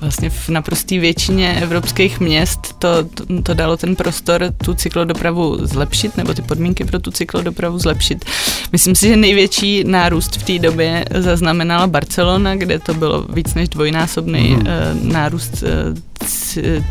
vlastně 0.00 0.30
v 0.30 0.48
naprosté 0.48 0.98
většině 0.98 1.58
evropských 1.62 2.20
měst 2.20 2.60
to, 2.78 2.88
to, 3.04 3.42
to 3.42 3.54
dalo 3.54 3.76
ten 3.76 3.96
prostor 3.96 4.54
tu 4.64 4.74
cyklodopravu 4.74 5.66
zlepšit, 5.66 6.16
nebo 6.16 6.34
ty 6.34 6.42
podmínky 6.42 6.84
pro 6.84 6.98
tu 6.98 7.10
cyklodopravu 7.10 7.78
zlepšit. 7.78 8.24
Myslím 8.72 8.94
si, 8.94 9.08
že 9.08 9.16
největší 9.16 9.84
nárůst 9.84 10.36
v 10.36 10.42
té 10.42 10.58
době 10.58 11.04
zaznamenala 11.14 11.86
Barcelona, 11.86 12.54
kde 12.54 12.78
to 12.78 12.94
bylo 12.94 13.22
víc 13.22 13.54
než 13.54 13.68
dvojnásobný 13.68 14.48
mm. 14.48 14.66
nárůst 15.12 15.62
eh, 15.62 16.09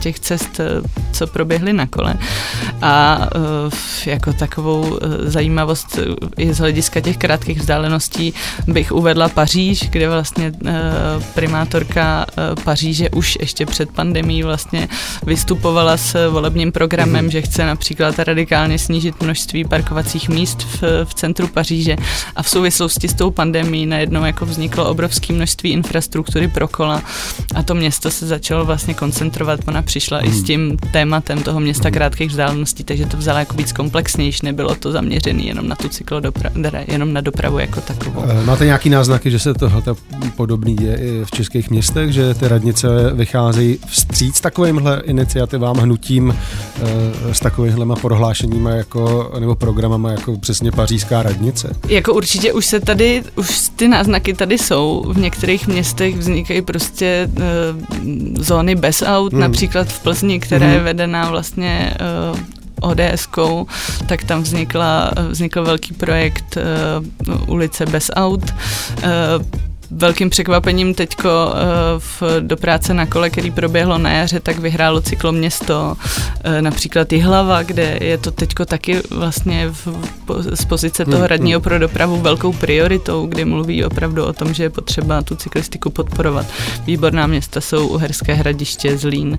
těch 0.02 0.20
cest, 0.20 0.60
eh, 0.60 0.82
co 1.12 1.28
proběhly 1.28 1.74
na 1.74 1.88
kole. 1.88 2.16
A 2.82 3.20
jako 4.06 4.34
takovou 4.34 5.00
zajímavost 5.24 6.00
i 6.38 6.54
z 6.54 6.58
hlediska 6.58 7.02
těch 7.02 7.18
krátkých 7.18 7.60
vzdáleností 7.60 8.34
bych 8.68 8.92
uvedla 8.92 9.30
Paříž, 9.30 9.90
kde 9.90 10.10
vlastně 10.10 10.52
primátorka 11.34 12.26
Paříže 12.64 13.00
že 13.00 13.10
už 13.10 13.38
ještě 13.40 13.66
před 13.66 13.90
pandemí 13.90 14.44
vlastně 14.44 14.88
vystupovala 15.26 15.98
s 15.98 16.30
volebním 16.30 16.72
programem, 16.72 17.28
mm-hmm. 17.28 17.32
že 17.32 17.42
chce 17.42 17.66
například 17.66 18.20
radikálně 18.20 18.80
snížit 18.80 19.22
množství 19.22 19.66
parkovacích 19.66 20.30
míst 20.30 20.62
v, 20.62 21.06
v 21.06 21.14
centru 21.14 21.48
Paříže 21.48 21.96
a 22.36 22.44
v 22.44 22.50
souvislosti 22.50 23.08
s 23.08 23.14
tou 23.14 23.32
pandemí 23.32 23.86
najednou 23.86 24.26
jako 24.26 24.46
vzniklo 24.46 24.90
obrovské 24.90 25.34
množství 25.34 25.72
infrastruktury 25.72 26.48
pro 26.48 26.68
kola 26.68 27.02
a 27.56 27.64
to 27.64 27.76
město 27.76 28.12
se 28.12 28.28
začalo 28.28 28.66
vlastně 28.66 28.94
koncentrovat, 28.94 29.19
ona 29.68 29.82
přišla 29.82 30.22
mm-hmm. 30.22 30.28
i 30.28 30.32
s 30.32 30.38
mhm. 30.38 30.46
tím 30.46 30.78
tématem 30.92 31.44
toho 31.44 31.60
města 31.60 31.90
mm-hmm. 31.90 31.94
krátkých 31.94 32.30
vzdáleností, 32.30 32.84
takže 32.84 33.06
to 33.06 33.18
vzala 33.18 33.40
jako 33.40 33.56
víc 33.56 33.72
komplexnější, 33.72 34.40
nebylo 34.44 34.76
to 34.76 34.92
zaměřené 34.92 35.44
jenom 35.44 35.68
na 35.68 35.76
tu 35.76 35.90
cyklodopravu, 35.90 36.56
jenom 36.88 37.14
na 37.14 37.22
dopravu 37.22 37.60
jako 37.60 37.82
takovou. 37.82 38.24
Eh, 38.28 38.44
máte 38.44 38.66
nějaký 38.66 38.90
náznaky, 38.90 39.32
že 39.32 39.40
se 39.40 39.54
tohle 39.54 39.82
podobný 40.36 40.78
je 40.82 40.98
i 40.98 41.26
v 41.26 41.32
českých 41.32 41.70
městech, 41.70 42.12
že 42.12 42.34
ty 42.34 42.48
radnice 42.48 42.88
vycházejí 43.14 43.80
vstříc 43.88 44.42
takovýmhle 44.42 45.02
iniciativám, 45.06 45.78
hnutím 45.78 46.36
eh, 46.82 47.34
s 47.34 47.40
takovýmhle 47.40 47.96
prohlášeními 47.96 48.70
jako, 48.70 49.32
nebo 49.40 49.56
programama 49.56 50.12
jako 50.12 50.38
přesně 50.38 50.72
pařížská 50.72 51.24
radnice? 51.24 51.76
Jako 51.88 52.14
určitě 52.14 52.54
už 52.54 52.66
se 52.66 52.80
tady, 52.80 53.24
už 53.36 53.70
ty 53.76 53.88
náznaky 53.88 54.34
tady 54.34 54.58
jsou. 54.58 55.06
V 55.08 55.18
některých 55.18 55.68
městech 55.68 56.18
vznikají 56.18 56.62
prostě 56.62 57.30
uh, 57.38 57.44
zóny 58.44 58.76
bez 58.76 59.02
aut, 59.18 59.34
hmm. 59.34 59.42
například 59.42 59.88
v 59.88 60.04
Plzni, 60.04 60.40
která 60.40 60.66
hmm. 60.66 60.76
je 60.76 60.80
vedená 60.80 61.30
vlastně 61.30 61.94
uh, 62.32 62.40
ods 62.82 63.28
tak 64.08 64.24
tam 64.24 64.44
vznikla, 64.44 65.12
vznikl 65.30 65.64
velký 65.64 65.94
projekt 65.94 66.58
uh, 67.28 67.50
ulice 67.50 67.86
bez 67.86 68.12
aut. 68.16 68.44
Uh, 68.44 69.69
velkým 69.92 70.30
překvapením 70.30 70.94
teďko 70.94 71.30
uh, 71.30 71.54
v, 71.98 72.24
do 72.40 72.58
práce 72.58 72.94
na 72.94 73.06
kole, 73.06 73.30
který 73.30 73.52
proběhlo 73.52 73.98
na 73.98 74.12
jaře, 74.12 74.40
tak 74.40 74.60
vyhrálo 74.60 75.02
cykloměsto 75.02 75.98
uh, 76.46 76.62
například 76.62 77.14
Jihlava, 77.14 77.64
kde 77.64 77.98
je 78.02 78.18
to 78.18 78.32
teďko 78.32 78.66
taky 78.66 79.02
vlastně 79.10 79.68
v, 79.70 79.88
z 80.54 80.66
pozice 80.66 81.06
toho 81.06 81.18
hmm, 81.18 81.26
radního 81.26 81.60
hmm. 81.60 81.64
pro 81.64 81.80
dopravu 81.80 82.22
velkou 82.22 82.54
prioritou, 82.54 83.26
kdy 83.26 83.46
mluví 83.46 83.86
opravdu 83.86 84.26
o 84.26 84.34
tom, 84.34 84.54
že 84.54 84.64
je 84.64 84.70
potřeba 84.70 85.22
tu 85.22 85.36
cyklistiku 85.36 85.90
podporovat. 85.90 86.46
Výborná 86.86 87.28
města 87.28 87.62
jsou 87.62 87.88
Uherské 87.88 88.34
hradiště, 88.34 88.98
Zlín. 88.98 89.38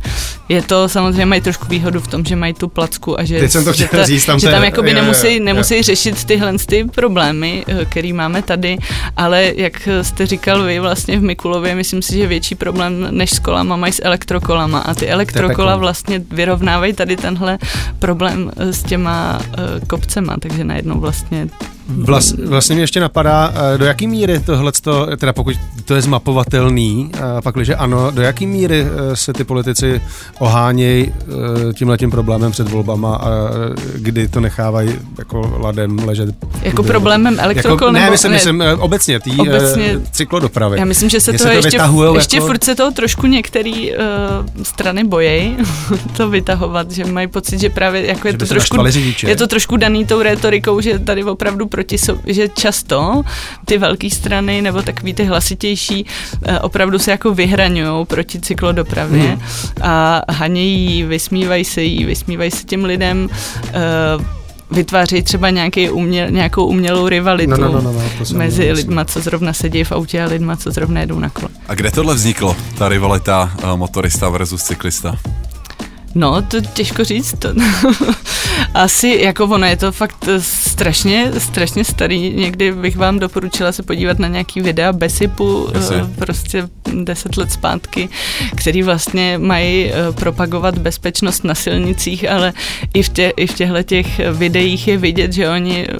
Je 0.48 0.62
to 0.62 0.88
samozřejmě 0.88 1.26
mají 1.26 1.40
trošku 1.40 1.66
výhodu 1.68 2.00
v 2.00 2.08
tom, 2.08 2.24
že 2.24 2.36
mají 2.36 2.54
tu 2.54 2.68
placku 2.68 3.20
a 3.20 3.24
že, 3.24 3.40
Teď 3.40 3.50
jsem 3.50 3.64
to 3.64 3.72
že, 3.72 3.88
ta, 3.88 4.04
říct, 4.04 4.24
tam 4.24 4.38
že 4.38 4.50
tam 4.50 4.64
jakoby 4.64 4.88
je, 4.90 4.94
nemusí, 4.94 5.40
nemusí 5.40 5.74
je. 5.74 5.82
řešit 5.82 6.24
tyhle 6.24 6.58
ty 6.66 6.84
problémy, 6.84 7.64
eh, 7.68 7.84
který 7.84 8.12
máme 8.12 8.42
tady, 8.42 8.78
ale 9.16 9.52
jak 9.56 9.88
jste 10.02 10.26
říkali, 10.26 10.39
říkal 10.40 10.62
vy, 10.62 10.80
vlastně 10.80 11.18
v 11.18 11.22
Mikulově, 11.22 11.74
myslím 11.74 12.02
si, 12.02 12.16
že 12.16 12.26
větší 12.26 12.54
problém 12.54 13.06
než 13.10 13.30
s 13.30 13.38
kolama 13.38 13.76
mají 13.76 13.92
s 13.92 14.04
elektrokolama. 14.04 14.78
A 14.78 14.94
ty 14.94 15.08
elektrokola 15.08 15.76
vlastně 15.76 16.22
vyrovnávají 16.30 16.92
tady 16.92 17.16
tenhle 17.16 17.58
problém 17.98 18.50
s 18.56 18.82
těma 18.82 19.38
uh, 19.38 19.86
kopcema, 19.86 20.36
takže 20.40 20.64
najednou 20.64 21.00
vlastně 21.00 21.48
Vlast, 21.96 22.38
vlastně 22.38 22.74
mě 22.74 22.82
ještě 22.82 23.00
napadá, 23.00 23.52
eh, 23.74 23.78
do 23.78 23.84
jaký 23.84 24.06
míry 24.06 24.40
tohle, 24.40 24.72
teda 25.18 25.32
pokud 25.32 25.54
to 25.84 25.94
je 25.94 26.02
zmapovatelný, 26.02 27.10
pak 27.42 27.54
že 27.62 27.76
ano, 27.76 28.10
do 28.10 28.22
jaký 28.22 28.46
míry 28.46 28.86
eh, 28.86 29.16
se 29.16 29.32
ty 29.32 29.44
politici 29.44 30.00
ohánějí 30.38 31.12
eh, 31.12 31.72
tímhletím 31.72 32.10
problémem 32.10 32.52
před 32.52 32.68
volbama 32.68 33.16
a 33.16 33.30
kdy 33.94 34.28
to 34.28 34.40
nechávají 34.40 34.90
jako 35.18 35.58
ladem 35.60 35.98
ležet. 35.98 36.34
Jako 36.62 36.82
problémem 36.82 37.40
elektrokol 37.40 37.86
jako, 37.86 37.92
ne, 37.92 38.00
nebo, 38.00 38.12
myslím, 38.12 38.30
ne, 38.30 38.36
myslím 38.36 38.62
obecně, 38.78 39.20
tý 39.20 39.36
obecně, 39.36 40.00
cyklodopravy. 40.12 40.78
Já 40.78 40.84
myslím, 40.84 41.08
že 41.10 41.20
se 41.20 41.32
to, 41.32 41.38
to 41.38 41.48
ještě, 41.48 41.78
ještě 42.14 42.36
jako... 42.36 42.46
furt 42.46 42.64
se 42.64 42.74
toho 42.74 42.90
trošku 42.90 43.26
některý 43.26 43.92
uh, 43.92 43.96
strany 44.62 45.04
bojejí 45.04 45.56
to 46.16 46.28
vytahovat, 46.28 46.90
že 46.90 47.04
mají 47.04 47.26
pocit, 47.26 47.60
že 47.60 47.70
právě 47.70 48.06
jako 48.06 48.28
je, 48.28 48.32
že 48.32 48.38
to 48.38 48.46
trošku, 48.46 48.76
je 49.26 49.36
to 49.36 49.46
trošku 49.46 49.76
daný 49.76 50.06
tou 50.06 50.22
retorikou, 50.22 50.80
že 50.80 50.98
tady 50.98 51.24
opravdu 51.24 51.66
proti 51.80 51.98
sobě, 51.98 52.34
že 52.34 52.48
často 52.48 53.22
ty 53.64 53.78
velké 53.78 54.10
strany 54.10 54.62
nebo 54.62 54.82
takový 54.82 55.14
ty 55.14 55.24
hlasitější 55.24 56.04
uh, 56.04 56.56
opravdu 56.60 56.98
se 56.98 57.10
jako 57.10 57.34
vyhraňují 57.34 58.06
proti 58.06 58.40
cyklodopravě 58.40 59.22
hmm. 59.22 59.40
a 59.80 60.22
hanějí, 60.28 61.04
vysmívají 61.04 61.64
se 61.64 61.82
jí, 61.82 62.04
vysmívají 62.04 62.50
se 62.50 62.64
těm 62.64 62.84
lidem, 62.84 63.28
uh, 63.28 64.24
vytváří 64.70 65.22
třeba 65.22 65.50
nějaký 65.50 65.90
uměl, 65.90 66.30
nějakou 66.30 66.66
umělou 66.66 67.08
rivalitu 67.08 67.50
no, 67.50 67.56
no, 67.56 67.72
no, 67.72 67.80
no, 67.80 67.92
no, 67.92 68.38
mezi 68.38 68.66
jasný. 68.66 68.82
lidma, 68.82 69.04
co 69.04 69.20
zrovna 69.20 69.52
sedí 69.52 69.84
v 69.84 69.92
autě 69.92 70.22
a 70.22 70.26
lidma, 70.26 70.56
co 70.56 70.70
zrovna 70.70 71.00
jedou 71.00 71.18
na 71.18 71.30
kole. 71.30 71.48
A 71.68 71.74
kde 71.74 71.90
tohle 71.90 72.14
vzniklo, 72.14 72.56
ta 72.78 72.88
rivalita 72.88 73.52
uh, 73.64 73.76
motorista 73.76 74.28
versus 74.28 74.62
cyklista? 74.62 75.16
No, 76.14 76.42
to 76.42 76.60
těžko 76.60 77.04
říct. 77.04 77.34
To, 77.38 77.48
asi 78.74 79.18
jako 79.22 79.44
ono 79.44 79.66
je 79.66 79.76
to 79.76 79.92
fakt 79.92 80.28
strašně, 80.38 81.32
strašně 81.38 81.84
starý. 81.84 82.30
Někdy 82.30 82.72
bych 82.72 82.96
vám 82.96 83.18
doporučila 83.18 83.72
se 83.72 83.82
podívat 83.82 84.18
na 84.18 84.28
nějaký 84.28 84.60
videa 84.60 84.92
Besipu. 84.92 85.68
Eh, 85.74 86.06
prostě 86.18 86.68
deset 86.94 87.36
let 87.36 87.52
zpátky, 87.52 88.08
který 88.56 88.82
vlastně 88.82 89.38
mají 89.38 89.90
eh, 89.92 90.12
propagovat 90.12 90.78
bezpečnost 90.78 91.44
na 91.44 91.54
silnicích, 91.54 92.30
ale 92.30 92.52
i 92.94 93.02
v, 93.02 93.08
tě, 93.08 93.32
i 93.36 93.46
v 93.46 93.54
těchto 93.54 93.82
těch 93.82 94.20
videích 94.32 94.88
je 94.88 94.96
vidět, 94.96 95.32
že 95.32 95.48
oni 95.48 95.86
eh, 95.88 95.96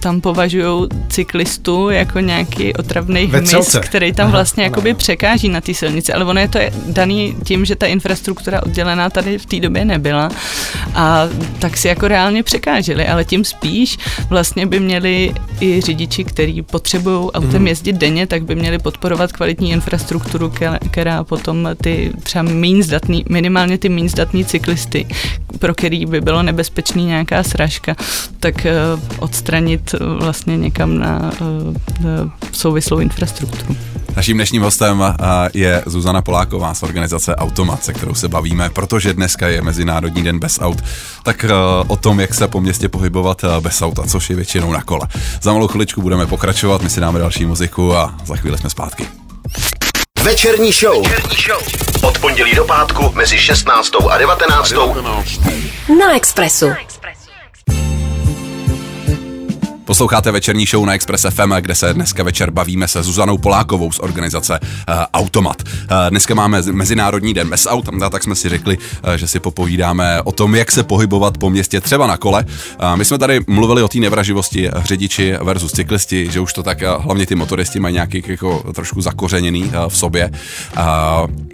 tam 0.00 0.20
považují 0.20 0.88
cyklistu 1.08 1.90
jako 1.90 2.20
nějaký 2.20 2.74
otravný 2.74 3.26
hmyz, 3.26 3.76
který 3.80 4.12
tam 4.12 4.30
vlastně 4.30 4.64
jakoby 4.64 4.94
překáží 4.94 5.48
na 5.48 5.60
té 5.60 5.74
silnici. 5.74 6.12
Ale 6.12 6.24
ono 6.24 6.40
je 6.40 6.48
to 6.48 6.58
daný 6.86 7.36
tím, 7.44 7.64
že 7.64 7.76
ta 7.76 7.86
infrastruktura 7.86 8.62
oddělená 8.62 9.10
tady 9.10 9.38
v 9.38 9.46
té 9.46 9.53
době 9.60 9.84
nebyla 9.84 10.28
a 10.94 11.22
tak 11.58 11.76
si 11.76 11.88
jako 11.88 12.08
reálně 12.08 12.42
překáželi, 12.42 13.06
ale 13.06 13.24
tím 13.24 13.44
spíš 13.44 13.98
vlastně 14.28 14.66
by 14.66 14.80
měli 14.80 15.34
i 15.60 15.80
řidiči, 15.80 16.24
kteří 16.24 16.62
potřebují 16.62 17.30
autem 17.30 17.60
mm. 17.60 17.66
jezdit 17.66 17.92
denně, 17.92 18.26
tak 18.26 18.44
by 18.44 18.54
měli 18.54 18.78
podporovat 18.78 19.32
kvalitní 19.32 19.70
infrastrukturu, 19.70 20.52
která 20.90 21.24
potom 21.24 21.68
ty 21.82 22.12
třeba 22.22 22.42
méně 22.42 22.82
zdatný, 22.82 23.24
minimálně 23.30 23.78
ty 23.78 23.88
méně 23.88 24.08
zdatní 24.08 24.44
cyklisty, 24.44 25.06
pro 25.58 25.74
který 25.74 26.06
by 26.06 26.20
bylo 26.20 26.42
nebezpečný 26.42 27.06
nějaká 27.06 27.42
sražka, 27.42 27.96
tak 28.40 28.54
uh, 28.54 29.00
odstranit 29.18 29.94
vlastně 30.18 30.56
někam 30.56 30.98
na 30.98 31.32
uh, 31.40 32.30
souvislou 32.52 32.98
infrastrukturu. 32.98 33.76
Naším 34.16 34.36
dnešním 34.36 34.62
hostem 34.62 35.04
je 35.54 35.82
Zuzana 35.86 36.22
Poláková 36.22 36.74
z 36.74 36.82
organizace 36.82 37.36
Automat, 37.36 37.84
se 37.84 37.92
kterou 37.92 38.14
se 38.14 38.28
bavíme, 38.28 38.70
protože 38.70 39.12
dneska 39.12 39.43
je 39.48 39.62
Mezinárodní 39.62 40.22
den 40.22 40.38
bez 40.38 40.58
aut, 40.62 40.84
tak 41.22 41.44
o 41.86 41.96
tom, 41.96 42.20
jak 42.20 42.34
se 42.34 42.48
po 42.48 42.60
městě 42.60 42.88
pohybovat 42.88 43.44
bez 43.60 43.82
auta, 43.82 44.02
což 44.02 44.30
je 44.30 44.36
většinou 44.36 44.72
na 44.72 44.82
kole. 44.82 45.08
Za 45.42 45.52
malou 45.52 45.68
chviličku 45.68 46.02
budeme 46.02 46.26
pokračovat, 46.26 46.82
my 46.82 46.90
si 46.90 47.00
dáme 47.00 47.18
další 47.18 47.46
muziku 47.46 47.96
a 47.96 48.14
za 48.24 48.36
chvíli 48.36 48.58
jsme 48.58 48.70
zpátky. 48.70 49.06
Večerní 50.22 50.72
show. 50.72 51.08
Večerní 51.08 51.36
show. 51.36 51.62
Od 52.02 52.18
pondělí 52.18 52.54
do 52.54 52.64
pátku 52.64 53.12
mezi 53.14 53.38
16. 53.38 53.92
a 54.10 54.18
19. 54.18 54.72
Na 55.98 56.16
Expressu. 56.16 56.68
Na 56.68 56.80
Expressu. 56.80 57.30
Posloucháte 59.84 60.32
večerní 60.32 60.66
show 60.66 60.86
na 60.86 60.94
Express 60.94 61.26
FM, 61.30 61.52
kde 61.60 61.74
se 61.74 61.94
dneska 61.94 62.22
večer 62.22 62.50
bavíme 62.50 62.88
se 62.88 63.02
Zuzanou 63.02 63.38
Polákovou 63.38 63.92
z 63.92 63.98
organizace 63.98 64.60
uh, 64.60 64.94
Automat. 65.14 65.62
Uh, 65.62 65.96
dneska 66.10 66.34
máme 66.34 66.62
Mezinárodní 66.62 67.34
den 67.34 67.48
bez 67.48 67.66
aut, 67.70 67.88
tak 68.10 68.22
jsme 68.22 68.34
si 68.34 68.48
řekli, 68.48 68.78
uh, 68.78 69.14
že 69.14 69.28
si 69.28 69.40
popovídáme 69.40 70.22
o 70.22 70.32
tom, 70.32 70.54
jak 70.54 70.72
se 70.72 70.82
pohybovat 70.82 71.38
po 71.38 71.50
městě 71.50 71.80
třeba 71.80 72.06
na 72.06 72.16
kole. 72.16 72.44
Uh, 72.44 72.96
my 72.96 73.04
jsme 73.04 73.18
tady 73.18 73.40
mluvili 73.46 73.82
o 73.82 73.88
té 73.88 73.98
nevraživosti 73.98 74.70
řidiči 74.84 75.34
versus 75.42 75.72
cyklisti, 75.72 76.30
že 76.30 76.40
už 76.40 76.52
to 76.52 76.62
tak 76.62 76.78
uh, 76.82 77.04
hlavně 77.04 77.26
ty 77.26 77.34
motoristi 77.34 77.80
mají 77.80 77.94
nějaký 77.94 78.22
jako 78.26 78.72
trošku 78.74 79.00
zakořeněný 79.00 79.64
uh, 79.64 79.70
v 79.88 79.96
sobě. 79.96 80.30
Uh, 80.76 80.82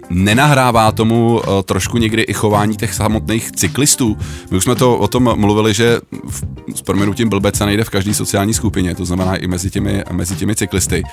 nenahrává 0.09 0.91
tomu 0.91 1.33
uh, 1.39 1.61
trošku 1.61 1.97
někdy 1.97 2.21
i 2.21 2.33
chování 2.33 2.77
těch 2.77 2.93
samotných 2.93 3.51
cyklistů. 3.51 4.17
My 4.51 4.57
už 4.57 4.63
jsme 4.63 4.75
to 4.75 4.97
o 4.97 5.07
tom 5.07 5.33
mluvili, 5.35 5.73
že 5.73 5.99
v, 6.29 6.43
s 6.75 6.81
proměnutím 6.81 7.29
blbec 7.29 7.57
se 7.57 7.65
nejde 7.65 7.83
v 7.83 7.89
každý 7.89 8.13
sociální 8.21 8.53
skupině, 8.53 8.95
to 8.95 9.05
znamená 9.05 9.35
i 9.35 9.47
mezi 9.47 9.69
těmi, 9.69 10.03
mezi 10.11 10.35
těmi 10.35 10.55
cyklisty. 10.55 11.03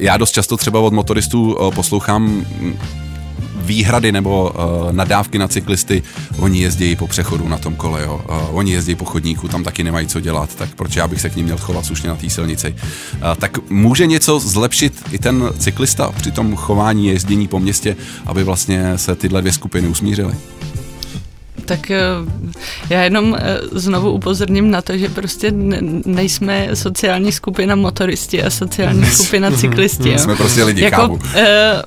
Já 0.00 0.16
dost 0.16 0.30
často 0.30 0.56
třeba 0.56 0.80
od 0.80 0.92
motoristů 0.92 1.56
poslouchám 1.74 2.44
výhrady 3.68 4.12
nebo 4.12 4.50
uh, 4.50 4.92
nadávky 4.92 5.38
na 5.38 5.48
cyklisty, 5.48 6.02
oni 6.38 6.60
jezdí 6.60 6.96
po 6.96 7.06
přechodu 7.06 7.48
na 7.48 7.58
tom 7.58 7.76
kole, 7.76 8.02
jo. 8.02 8.20
Uh, 8.28 8.56
oni 8.56 8.72
jezdí 8.72 8.94
po 8.94 9.04
chodníku, 9.04 9.48
tam 9.48 9.64
taky 9.64 9.84
nemají 9.84 10.06
co 10.06 10.20
dělat, 10.20 10.54
tak 10.54 10.68
proč 10.74 10.96
já 10.96 11.08
bych 11.08 11.20
se 11.20 11.30
k 11.30 11.36
ním 11.36 11.44
měl 11.44 11.58
chovat 11.58 11.84
slušně 11.84 12.08
na 12.08 12.16
té 12.16 12.30
silnici. 12.30 12.74
Uh, 12.74 13.34
tak 13.38 13.70
může 13.70 14.06
něco 14.06 14.38
zlepšit 14.40 15.02
i 15.12 15.18
ten 15.18 15.50
cyklista 15.58 16.12
při 16.12 16.30
tom 16.30 16.56
chování 16.56 17.06
jezdění 17.06 17.48
po 17.48 17.60
městě, 17.60 17.96
aby 18.26 18.44
vlastně 18.44 18.98
se 18.98 19.14
tyhle 19.14 19.40
dvě 19.40 19.52
skupiny 19.52 19.88
usmířily? 19.88 20.34
Tak 21.68 21.90
eh, 21.90 22.00
já 22.90 23.02
jenom 23.02 23.36
eh, 23.38 23.58
znovu 23.72 24.12
upozorním 24.12 24.70
na 24.70 24.82
to, 24.82 24.98
že 24.98 25.08
prostě 25.08 25.52
nejsme 26.06 26.68
sociální 26.74 27.32
skupina 27.32 27.74
motoristi 27.76 28.42
a 28.42 28.50
sociální 28.50 29.06
skupina 29.06 29.50
cyklisti. 29.50 30.10
Jo. 30.10 30.18
Jsme 30.18 30.36
prostě 30.36 30.64
lidi, 30.64 30.82
jako, 30.82 30.96
kávu. 30.96 31.18
Eh, 31.34 31.82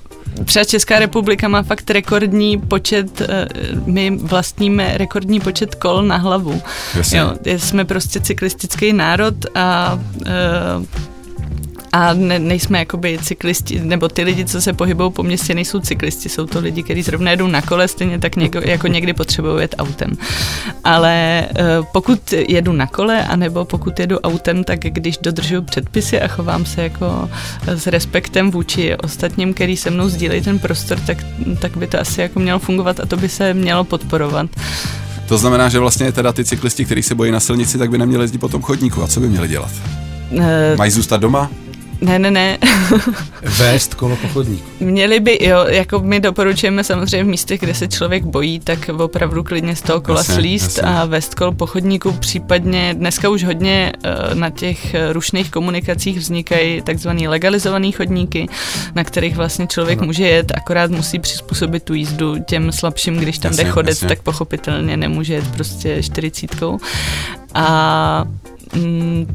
třeba 0.45 0.65
Česká 0.65 0.99
republika 0.99 1.47
má 1.47 1.63
fakt 1.63 1.89
rekordní 1.89 2.57
počet, 2.57 3.21
my 3.85 4.17
vlastníme 4.21 4.93
rekordní 4.97 5.39
počet 5.39 5.75
kol 5.75 6.03
na 6.03 6.17
hlavu. 6.17 6.61
Jo, 7.13 7.33
jsme 7.57 7.85
prostě 7.85 8.19
cyklistický 8.19 8.93
národ 8.93 9.35
a 9.55 9.99
a 11.91 12.13
ne, 12.13 12.39
nejsme 12.39 12.79
jakoby 12.79 13.19
cyklisti, 13.23 13.79
nebo 13.79 14.07
ty 14.07 14.23
lidi, 14.23 14.45
co 14.45 14.61
se 14.61 14.73
pohybují 14.73 15.11
po 15.11 15.23
městě, 15.23 15.53
nejsou 15.53 15.79
cyklisti, 15.79 16.29
jsou 16.29 16.45
to 16.45 16.59
lidi, 16.59 16.83
kteří 16.83 17.01
zrovna 17.01 17.31
jedou 17.31 17.47
na 17.47 17.61
kole, 17.61 17.87
stejně 17.87 18.19
tak 18.19 18.35
něko, 18.35 18.59
jako 18.65 18.87
někdy 18.87 19.13
potřebují 19.13 19.61
jet 19.61 19.75
autem. 19.77 20.11
Ale 20.83 21.41
eh, 21.41 21.63
pokud 21.91 22.33
jedu 22.33 22.71
na 22.71 22.87
kole, 22.87 23.23
anebo 23.23 23.65
pokud 23.65 23.99
jedu 23.99 24.19
autem, 24.19 24.63
tak 24.63 24.79
když 24.79 25.17
dodržuju 25.17 25.61
předpisy 25.61 26.21
a 26.21 26.27
chovám 26.27 26.65
se 26.65 26.83
jako 26.83 27.29
s 27.67 27.87
respektem 27.87 28.51
vůči 28.51 28.95
ostatním, 28.95 29.53
který 29.53 29.77
se 29.77 29.89
mnou 29.89 30.09
sdílejí 30.09 30.41
ten 30.41 30.59
prostor, 30.59 30.99
tak, 30.99 31.17
tak 31.59 31.77
by 31.77 31.87
to 31.87 31.99
asi 31.99 32.21
jako 32.21 32.39
mělo 32.39 32.59
fungovat 32.59 32.99
a 32.99 33.05
to 33.05 33.17
by 33.17 33.29
se 33.29 33.53
mělo 33.53 33.83
podporovat. 33.83 34.49
To 35.27 35.37
znamená, 35.37 35.69
že 35.69 35.79
vlastně 35.79 36.11
teda 36.11 36.33
ty 36.33 36.45
cyklisti, 36.45 36.85
kteří 36.85 37.03
se 37.03 37.15
bojí 37.15 37.31
na 37.31 37.39
silnici, 37.39 37.77
tak 37.77 37.89
by 37.89 37.97
neměli 37.97 38.23
jezdit 38.23 38.37
po 38.37 38.49
tom 38.49 38.61
chodníku. 38.61 39.03
A 39.03 39.07
co 39.07 39.19
by 39.19 39.29
měli 39.29 39.47
dělat? 39.47 39.71
Uh, 40.31 40.43
Mají 40.77 40.91
zůstat 40.91 41.17
doma? 41.17 41.49
Ne, 42.01 42.19
ne, 42.19 42.31
ne. 42.31 42.57
Vést 43.41 43.93
kolo 43.93 44.15
po 44.15 44.27
chodníku. 44.27 44.63
Měli 44.79 45.19
by, 45.19 45.37
jo, 45.41 45.65
jako 45.67 45.99
my 45.99 46.19
doporučujeme 46.19 46.83
samozřejmě 46.83 47.23
v 47.23 47.27
místech, 47.27 47.59
kde 47.59 47.73
se 47.73 47.87
člověk 47.87 48.23
bojí, 48.23 48.59
tak 48.59 48.89
opravdu 48.97 49.43
klidně 49.43 49.75
z 49.75 49.81
toho 49.81 50.01
kola 50.01 50.19
jasně, 50.19 50.35
slíst 50.35 50.77
jasně. 50.77 50.81
a 50.81 51.05
vést 51.05 51.35
kolo 51.35 51.51
po 51.51 51.67
chodníku, 51.67 52.11
případně 52.11 52.93
dneska 52.93 53.29
už 53.29 53.43
hodně 53.43 53.93
uh, 54.05 54.35
na 54.35 54.49
těch 54.49 54.93
eh, 54.93 55.13
rušných 55.13 55.51
komunikacích 55.51 56.19
vznikají 56.19 56.81
takzvaný 56.81 57.27
legalizovaný 57.27 57.91
chodníky, 57.91 58.47
na 58.95 59.03
kterých 59.03 59.35
vlastně 59.35 59.67
člověk 59.67 59.99
ano. 59.99 60.05
může 60.05 60.27
jet, 60.27 60.51
akorát 60.55 60.91
musí 60.91 61.19
přizpůsobit 61.19 61.83
tu 61.83 61.93
jízdu 61.93 62.35
těm 62.39 62.71
slabším, 62.71 63.17
když 63.17 63.37
tam 63.37 63.51
jasně, 63.51 63.63
jde 63.63 63.69
chodec, 63.69 63.97
jasně. 63.97 64.07
tak 64.07 64.21
pochopitelně 64.21 64.97
nemůže 64.97 65.33
jet 65.33 65.51
prostě 65.51 66.03
čtyřicítkou. 66.03 66.79
A 67.53 68.25
mm, 68.73 69.27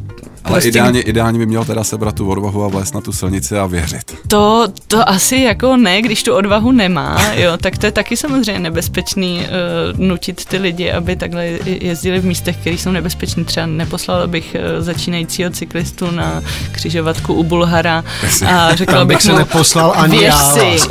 ale 0.46 0.54
prostě... 0.54 0.68
ideálně, 0.68 1.00
ideálně 1.00 1.38
by 1.38 1.46
měl 1.46 1.64
teda 1.64 1.84
sebrat 1.84 2.14
tu 2.14 2.30
odvahu 2.30 2.64
a 2.64 2.68
vlézt 2.68 2.94
na 2.94 3.00
tu 3.00 3.12
silnici 3.12 3.58
a 3.58 3.66
věřit. 3.66 4.14
To, 4.28 4.68
to 4.86 5.08
asi 5.08 5.36
jako 5.36 5.76
ne, 5.76 6.02
když 6.02 6.22
tu 6.22 6.34
odvahu 6.34 6.72
nemá, 6.72 7.18
jo, 7.34 7.56
tak 7.56 7.78
to 7.78 7.86
je 7.86 7.92
taky 7.92 8.16
samozřejmě 8.16 8.58
nebezpečný 8.58 9.40
uh, 9.40 10.00
nutit 10.00 10.44
ty 10.44 10.58
lidi, 10.58 10.92
aby 10.92 11.16
takhle 11.16 11.46
jezdili 11.66 12.20
v 12.20 12.24
místech, 12.24 12.56
které 12.56 12.78
jsou 12.78 12.90
nebezpečné. 12.90 13.44
Třeba 13.44 13.66
neposlal 13.66 14.28
bych 14.28 14.56
uh, 14.76 14.84
začínajícího 14.84 15.50
cyklistu 15.50 16.10
na 16.10 16.42
křižovatku 16.72 17.34
u 17.34 17.44
Bulhara 17.44 18.04
a 18.46 18.74
řekla 18.74 19.04
bych 19.04 19.22
se 19.22 19.32
mu, 19.32 19.38
neposlal 19.38 19.92
ani 19.96 20.24
já. 20.24 20.38
Si. 20.38 20.88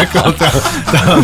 jako 0.00 0.32
ta, 0.32 0.50
ta, 0.92 1.22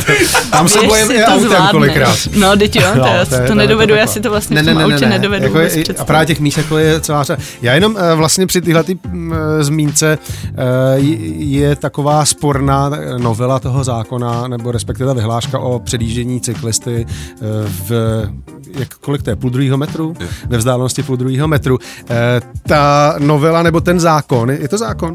tam 0.51 0.69
se 0.69 0.87
bojím 0.87 1.11
i 1.11 1.25
autem 1.25 1.69
kolikrát. 1.71 2.19
No, 2.37 2.57
teď 2.57 2.77
jo, 2.77 2.89
to, 2.93 2.99
no, 2.99 3.05
to, 3.05 3.37
to, 3.37 3.47
to 3.47 3.55
nedovedu, 3.55 3.95
já 3.95 4.07
si 4.07 4.21
to 4.21 4.31
vlastně 4.31 4.55
ne, 4.55 4.63
v 4.63 4.67
tom 4.67 4.75
ne, 4.75 4.87
ne, 4.87 4.95
autě 4.95 5.07
ne, 5.07 5.11
nedovedu. 5.11 5.45
Jako 5.45 5.59
je, 5.59 5.85
a 5.99 6.05
právě 6.05 6.27
těch 6.27 6.41
míst 6.41 6.57
jako 6.57 6.79
je 6.79 7.01
celá 7.01 7.23
řada. 7.23 7.43
Já 7.63 7.75
jenom 7.75 7.97
eh, 7.99 8.15
vlastně 8.15 8.47
při 8.47 8.61
tyhle 8.61 8.85
ty, 8.85 8.99
mm, 9.09 9.33
eh, 9.33 9.65
zmínce 9.65 10.19
eh, 10.19 10.99
je 11.39 11.77
taková 11.77 12.25
sporná 12.25 12.91
novela 13.19 13.59
toho 13.59 13.85
zákona, 13.85 14.49
nebo 14.49 14.73
respektive 14.73 15.15
vyhláška 15.15 15.59
o 15.59 15.79
předjíždění 15.79 16.41
cyklisty 16.41 17.07
v 17.89 17.91
jak, 18.79 18.95
kolik 18.95 19.23
to 19.23 19.31
je, 19.31 19.37
půl 19.37 19.51
druhého 19.51 19.77
metru? 19.77 20.15
Je. 20.21 20.29
Ve 20.49 20.59
vzdálenosti 20.59 21.03
půl 21.03 21.17
druhého 21.17 21.49
metru. 21.49 21.79
ta 22.69 23.15
novela 23.19 23.63
nebo 23.63 23.81
ten 23.81 24.01
zákon, 24.01 24.51
je 24.51 24.69
to 24.69 24.79
zákon, 24.79 25.15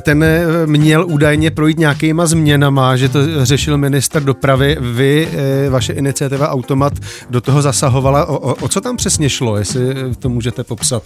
ten 0.00 0.24
měl 0.66 1.06
údajně 1.06 1.50
projít 1.50 1.78
nějakýma 1.78 2.26
změnama, 2.26 2.96
že 2.96 3.08
to 3.08 3.18
řešil 3.44 3.78
minister 3.78 4.22
dopravy. 4.22 4.76
Vy, 4.80 5.28
vaše 5.70 5.92
iniciativa 5.92 6.48
Automat 6.48 6.92
do 7.30 7.40
toho 7.40 7.62
zasahovala. 7.62 8.26
O, 8.26 8.38
o, 8.38 8.54
o 8.54 8.68
co 8.68 8.80
tam 8.80 8.96
přesně 8.96 9.30
šlo, 9.30 9.56
jestli 9.56 9.94
to 10.18 10.28
můžete 10.28 10.64
popsat? 10.64 11.02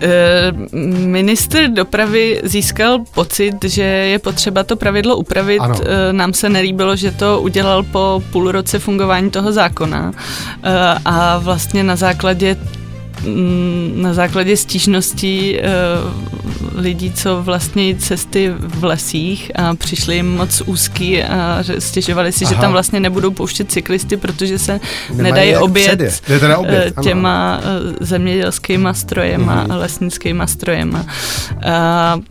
Eh, 0.00 0.52
minister 1.06 1.70
dopravy 1.70 2.40
získal 2.44 2.98
pocit, 3.14 3.64
že 3.64 3.82
je 3.82 4.18
potřeba 4.18 4.64
to 4.64 4.76
pravidlo 4.76 5.16
upravit. 5.16 5.60
Ano. 5.60 5.74
Eh, 5.82 6.12
nám 6.12 6.32
se 6.32 6.48
nelíbilo, 6.48 6.96
že 6.96 7.10
to 7.10 7.40
udělal 7.40 7.82
po 7.82 8.22
půl 8.32 8.52
roce 8.52 8.78
fungování 8.78 9.30
toho 9.30 9.52
zákona 9.52 10.12
eh, 10.62 10.79
a 11.04 11.38
vlastně 11.38 11.84
na 11.84 11.96
základě 11.96 12.56
na 13.94 14.14
základě 14.14 14.56
stížností 14.56 15.58
uh, 15.58 16.80
lidí, 16.80 17.12
co 17.12 17.42
vlastně 17.42 17.94
cesty 17.94 18.52
v 18.58 18.84
lesích 18.84 19.52
a 19.54 19.74
přišli 19.74 20.14
jim 20.16 20.36
moc 20.36 20.62
úzký 20.66 21.22
a 21.22 21.58
stěžovali 21.78 22.32
si, 22.32 22.44
Aha. 22.44 22.54
že 22.54 22.60
tam 22.60 22.72
vlastně 22.72 23.00
nebudou 23.00 23.30
pouštět 23.30 23.72
cyklisty, 23.72 24.16
protože 24.16 24.58
se 24.58 24.80
Nemají 25.10 25.22
nedají 25.22 25.56
obět, 25.56 26.20
teda 26.20 26.58
obět 26.58 26.94
uh, 26.98 27.04
těma 27.04 27.58
uh, 27.58 27.96
zemědělskýma 28.00 28.94
strojema 28.94 29.64
mm-hmm. 29.64 29.72
a 29.72 29.76
lesnickýma 29.76 30.46
strojema. 30.46 31.00
Uh, 31.00 31.62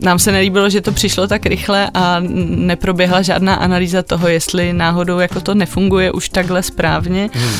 nám 0.00 0.18
se 0.18 0.32
nelíbilo, 0.32 0.70
že 0.70 0.80
to 0.80 0.92
přišlo 0.92 1.26
tak 1.26 1.46
rychle 1.46 1.90
a 1.94 2.16
neproběhla 2.48 3.22
žádná 3.22 3.54
analýza 3.54 4.02
toho, 4.02 4.28
jestli 4.28 4.72
náhodou 4.72 5.18
jako 5.18 5.40
to 5.40 5.54
nefunguje 5.54 6.12
už 6.12 6.28
takhle 6.28 6.62
správně. 6.62 7.30
Mm. 7.34 7.42
Uh, 7.42 7.52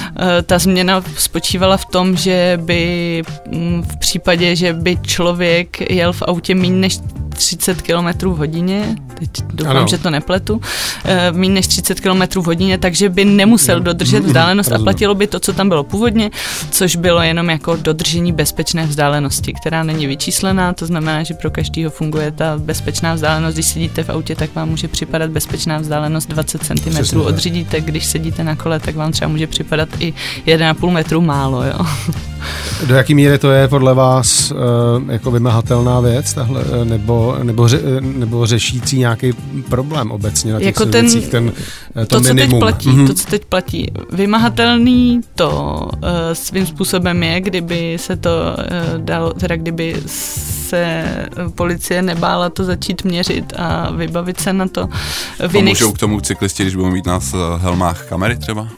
ta 0.47 0.59
změna 0.59 1.03
spočívala 1.16 1.77
v 1.77 1.85
tom, 1.85 2.16
že 2.16 2.59
by 2.62 3.19
Mm, 3.50 3.83
v 3.83 3.96
případě, 3.96 4.56
že 4.56 4.72
by 4.72 4.96
člověk 5.02 5.90
jel 5.90 6.12
v 6.12 6.22
autě 6.22 6.54
méně 6.54 6.76
než 6.76 6.98
30 7.40 7.83
km 7.83 8.28
v 8.28 8.37
hodině, 8.37 8.96
teď 9.18 9.30
doufám, 9.54 9.76
ano. 9.76 9.87
že 9.90 9.98
to 9.98 10.11
nepletu, 10.11 10.61
eh, 11.04 11.33
méně 11.33 11.54
než 11.54 11.66
30 11.66 12.00
km 12.00 12.40
v 12.40 12.46
hodině, 12.46 12.78
takže 12.78 13.09
by 13.09 13.24
nemusel 13.24 13.78
no. 13.78 13.85
dodržet 13.85 14.24
vzdálenost 14.24 14.72
a 14.72 14.78
platilo 14.78 15.14
by 15.14 15.26
to, 15.26 15.40
co 15.40 15.52
tam 15.52 15.68
bylo 15.68 15.85
původně, 15.85 16.30
což 16.70 16.96
bylo 16.96 17.22
jenom 17.22 17.50
jako 17.50 17.76
dodržení 17.76 18.33
bezpečné 18.33 18.87
vzdálenosti, 18.87 19.52
která 19.52 19.83
není 19.83 20.06
vyčíslená, 20.06 20.72
to 20.72 20.87
znamená, 20.87 21.22
že 21.22 21.35
pro 21.35 21.50
každého 21.50 21.90
funguje 21.90 22.30
ta 22.30 22.59
bezpečná 22.59 23.14
vzdálenost. 23.14 23.54
Když 23.54 23.66
sedíte 23.66 24.04
v 24.04 24.11
autě, 24.11 24.37
tak 24.37 24.54
vám 24.54 24.68
může 24.68 24.88
připadat 24.88 25.30
bezpečná 25.30 25.78
vzdálenost 25.78 26.28
20 26.28 26.62
cm 26.64 27.20
od 27.20 27.38
řidítek, 27.38 27.85
když 27.85 28.06
sedíte 28.06 28.44
na 28.44 28.56
kole, 28.56 28.80
tak 28.80 28.96
vám 28.96 29.12
třeba 29.12 29.28
může 29.28 29.46
připadat 29.46 29.88
i 29.98 30.14
1,5 30.46 30.90
metru 30.90 31.20
málo. 31.20 31.64
Jo. 31.64 31.87
Do 32.87 32.94
jaký 32.94 33.14
míry 33.14 33.38
to 33.38 33.50
je 33.50 33.68
podle 33.68 33.94
vás 33.94 34.50
uh, 34.50 34.59
jako 35.11 35.31
vymahatelná 35.31 36.00
věc, 36.00 36.33
tahle, 36.33 36.62
eh, 36.83 36.85
nebo, 36.85 37.37
nebo, 37.42 37.68
ře, 37.68 37.81
nebo 38.00 38.46
řešící 38.46 38.98
nějaký 38.98 39.33
problém 39.68 40.11
obecně 40.11 40.53
na 40.53 40.59
těch 40.59 40.66
jako 40.66 40.87
ten, 40.87 41.22
ten, 41.31 41.53
to, 41.94 42.07
to, 42.07 42.20
co 42.20 42.35
teď 42.35 42.50
platí, 42.59 42.88
mm-hmm. 42.88 43.07
to, 43.07 43.14
co 43.14 43.26
teď 43.26 43.44
platí. 43.44 43.87
Vymahatelný 44.12 45.20
to 45.35 45.81
uh, 45.94 46.00
svým 46.33 46.66
způsobem 46.66 47.22
je, 47.22 47.40
kdyby 47.40 47.96
se 48.00 48.16
to 48.16 48.31
uh, 48.31 49.05
dalo, 49.05 49.33
teda 49.33 49.57
kdyby 49.57 49.96
se 50.07 51.05
policie 51.55 52.03
nebála 52.03 52.50
to 52.50 52.64
začít 52.64 53.05
měřit 53.05 53.53
a 53.57 53.90
vybavit 53.90 54.40
se 54.40 54.53
na 54.53 54.68
to. 54.68 54.88
Pomůžou 55.53 55.92
k 55.92 55.98
tomu 55.98 56.20
cyklisti, 56.20 56.62
když 56.62 56.76
budou 56.76 56.90
mít 56.90 57.07
nás 57.07 57.35
helmách 57.59 58.09
kamery 58.09 58.37
třeba? 58.37 58.68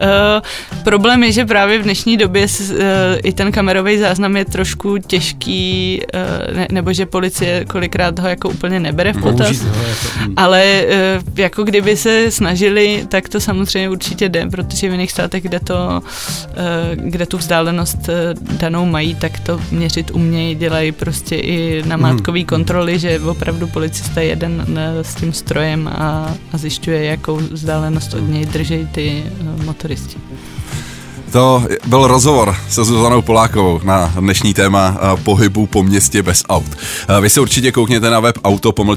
Uh, 0.00 0.42
problém 0.84 1.24
je, 1.24 1.32
že 1.32 1.44
právě 1.44 1.78
v 1.78 1.82
dnešní 1.82 2.16
době 2.16 2.46
uh, 2.46 2.76
i 3.22 3.32
ten 3.32 3.52
kamerový 3.52 3.98
záznam 3.98 4.36
je 4.36 4.44
trošku 4.44 4.98
těžký, 4.98 6.00
uh, 6.14 6.56
ne, 6.56 6.66
nebo 6.70 6.92
že 6.92 7.06
policie 7.06 7.64
kolikrát 7.64 8.18
ho 8.18 8.28
jako 8.28 8.48
úplně 8.48 8.80
nebere 8.80 9.12
v 9.12 9.20
potaz. 9.20 9.60
Ho, 9.60 9.68
jako, 9.68 10.08
hm. 10.18 10.34
Ale 10.36 10.84
uh, 10.84 11.38
jako 11.38 11.62
kdyby 11.64 11.96
se 11.96 12.30
snažili, 12.30 13.04
tak 13.08 13.28
to 13.28 13.40
samozřejmě 13.40 13.88
určitě 13.90 14.28
jde, 14.28 14.46
protože 14.46 14.88
v 14.88 14.92
jiných 14.92 15.12
státech, 15.12 15.42
kde, 15.42 15.60
to, 15.60 16.02
uh, 16.02 16.94
kde 16.94 17.26
tu 17.26 17.38
vzdálenost 17.38 17.98
uh, 18.08 18.58
danou 18.58 18.86
mají, 18.86 19.14
tak 19.14 19.40
to 19.40 19.60
měřit 19.70 20.10
umějí, 20.10 20.54
dělají 20.54 20.92
prostě 20.92 21.36
i 21.36 21.82
namátkový 21.86 22.40
hmm. 22.40 22.46
kontroly, 22.46 22.98
že 22.98 23.20
opravdu 23.20 23.66
policista 23.66 24.20
jeden 24.20 24.64
uh, 24.68 24.76
s 25.02 25.14
tím 25.14 25.32
strojem 25.32 25.88
a, 25.88 26.34
a 26.52 26.58
zjišťuje, 26.58 27.04
jakou 27.04 27.36
vzdálenost 27.36 28.14
od 28.14 28.28
něj 28.28 28.46
drží 28.46 28.88
ty 28.92 29.22
uh, 29.40 29.64
motory 29.64 29.87
Chrystie. 29.88 30.18
To 31.32 31.62
byl 31.86 32.06
rozhovor 32.06 32.56
se 32.68 32.84
Zuzanou 32.84 33.22
Polákovou 33.22 33.80
na 33.84 34.12
dnešní 34.20 34.54
téma 34.54 34.96
eh, 34.96 35.16
pohybu 35.22 35.66
po 35.66 35.82
městě 35.82 36.22
bez 36.22 36.44
aut. 36.48 36.66
Eh, 37.08 37.20
vy 37.20 37.30
se 37.30 37.40
určitě 37.40 37.72
koukněte 37.72 38.10
na 38.10 38.20
web 38.20 38.38
auto-mat.cz 38.44 38.88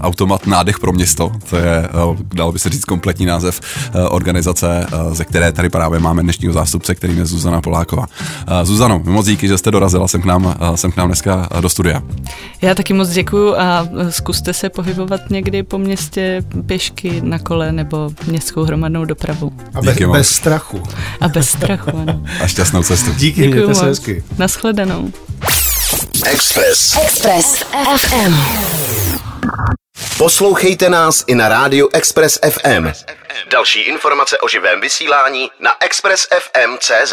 Automat 0.00 0.46
Nádech 0.46 0.78
pro 0.78 0.92
město, 0.92 1.32
to 1.50 1.56
je, 1.56 1.88
dalo 2.34 2.52
by 2.52 2.58
se 2.58 2.68
říct, 2.68 2.84
kompletní 2.84 3.26
název 3.26 3.60
organizace, 4.08 4.86
ze 5.12 5.24
které 5.24 5.52
tady 5.52 5.68
právě 5.68 5.98
máme 5.98 6.22
dnešního 6.22 6.52
zástupce, 6.52 6.94
kterým 6.94 7.18
je 7.18 7.26
Zuzana 7.26 7.60
Poláková. 7.60 8.06
Zuzano, 8.62 9.00
moc 9.04 9.26
díky, 9.26 9.48
že 9.48 9.58
jste 9.58 9.70
dorazila 9.70 10.08
sem 10.08 10.22
k 10.22 10.24
nám, 10.24 10.56
sem 10.74 10.92
k 10.92 10.96
nám 10.96 11.08
dneska 11.08 11.48
do 11.60 11.68
studia. 11.68 12.02
Já 12.62 12.74
taky 12.74 12.94
moc 12.94 13.08
děkuju 13.08 13.54
a 13.54 13.88
zkuste 14.10 14.52
se 14.52 14.70
pohybovat 14.70 15.20
někdy 15.30 15.62
po 15.62 15.78
městě 15.78 16.42
pěšky 16.66 17.20
na 17.24 17.38
kole 17.38 17.72
nebo 17.72 18.10
městskou 18.26 18.64
hromadnou 18.64 19.04
dopravu. 19.04 19.52
A 19.78 19.80
be, 19.82 19.94
bez 20.12 20.30
strachu. 20.30 20.82
A 21.20 21.28
bez 21.28 21.50
strachu, 21.50 21.90
ano. 21.96 22.22
A 22.42 22.46
šťastnou 22.46 22.82
cestu. 22.82 23.12
Díky, 23.12 23.40
Děkuju 23.40 23.62
mějte 23.64 23.74
se 23.74 23.86
hezky. 23.86 24.24
Naschledanou. 24.38 25.12
Express. 26.26 26.96
Express 27.04 27.64
FM. 27.96 28.34
Poslouchejte 30.18 30.88
nás 30.88 31.24
i 31.26 31.34
na 31.34 31.48
rádiu 31.48 31.88
Express 31.92 32.38
FM. 32.50 32.88
Další 33.50 33.80
informace 33.80 34.38
o 34.38 34.48
živém 34.48 34.80
vysílání 34.80 35.50
na 35.60 35.70
expressfm.cz. 35.80 37.12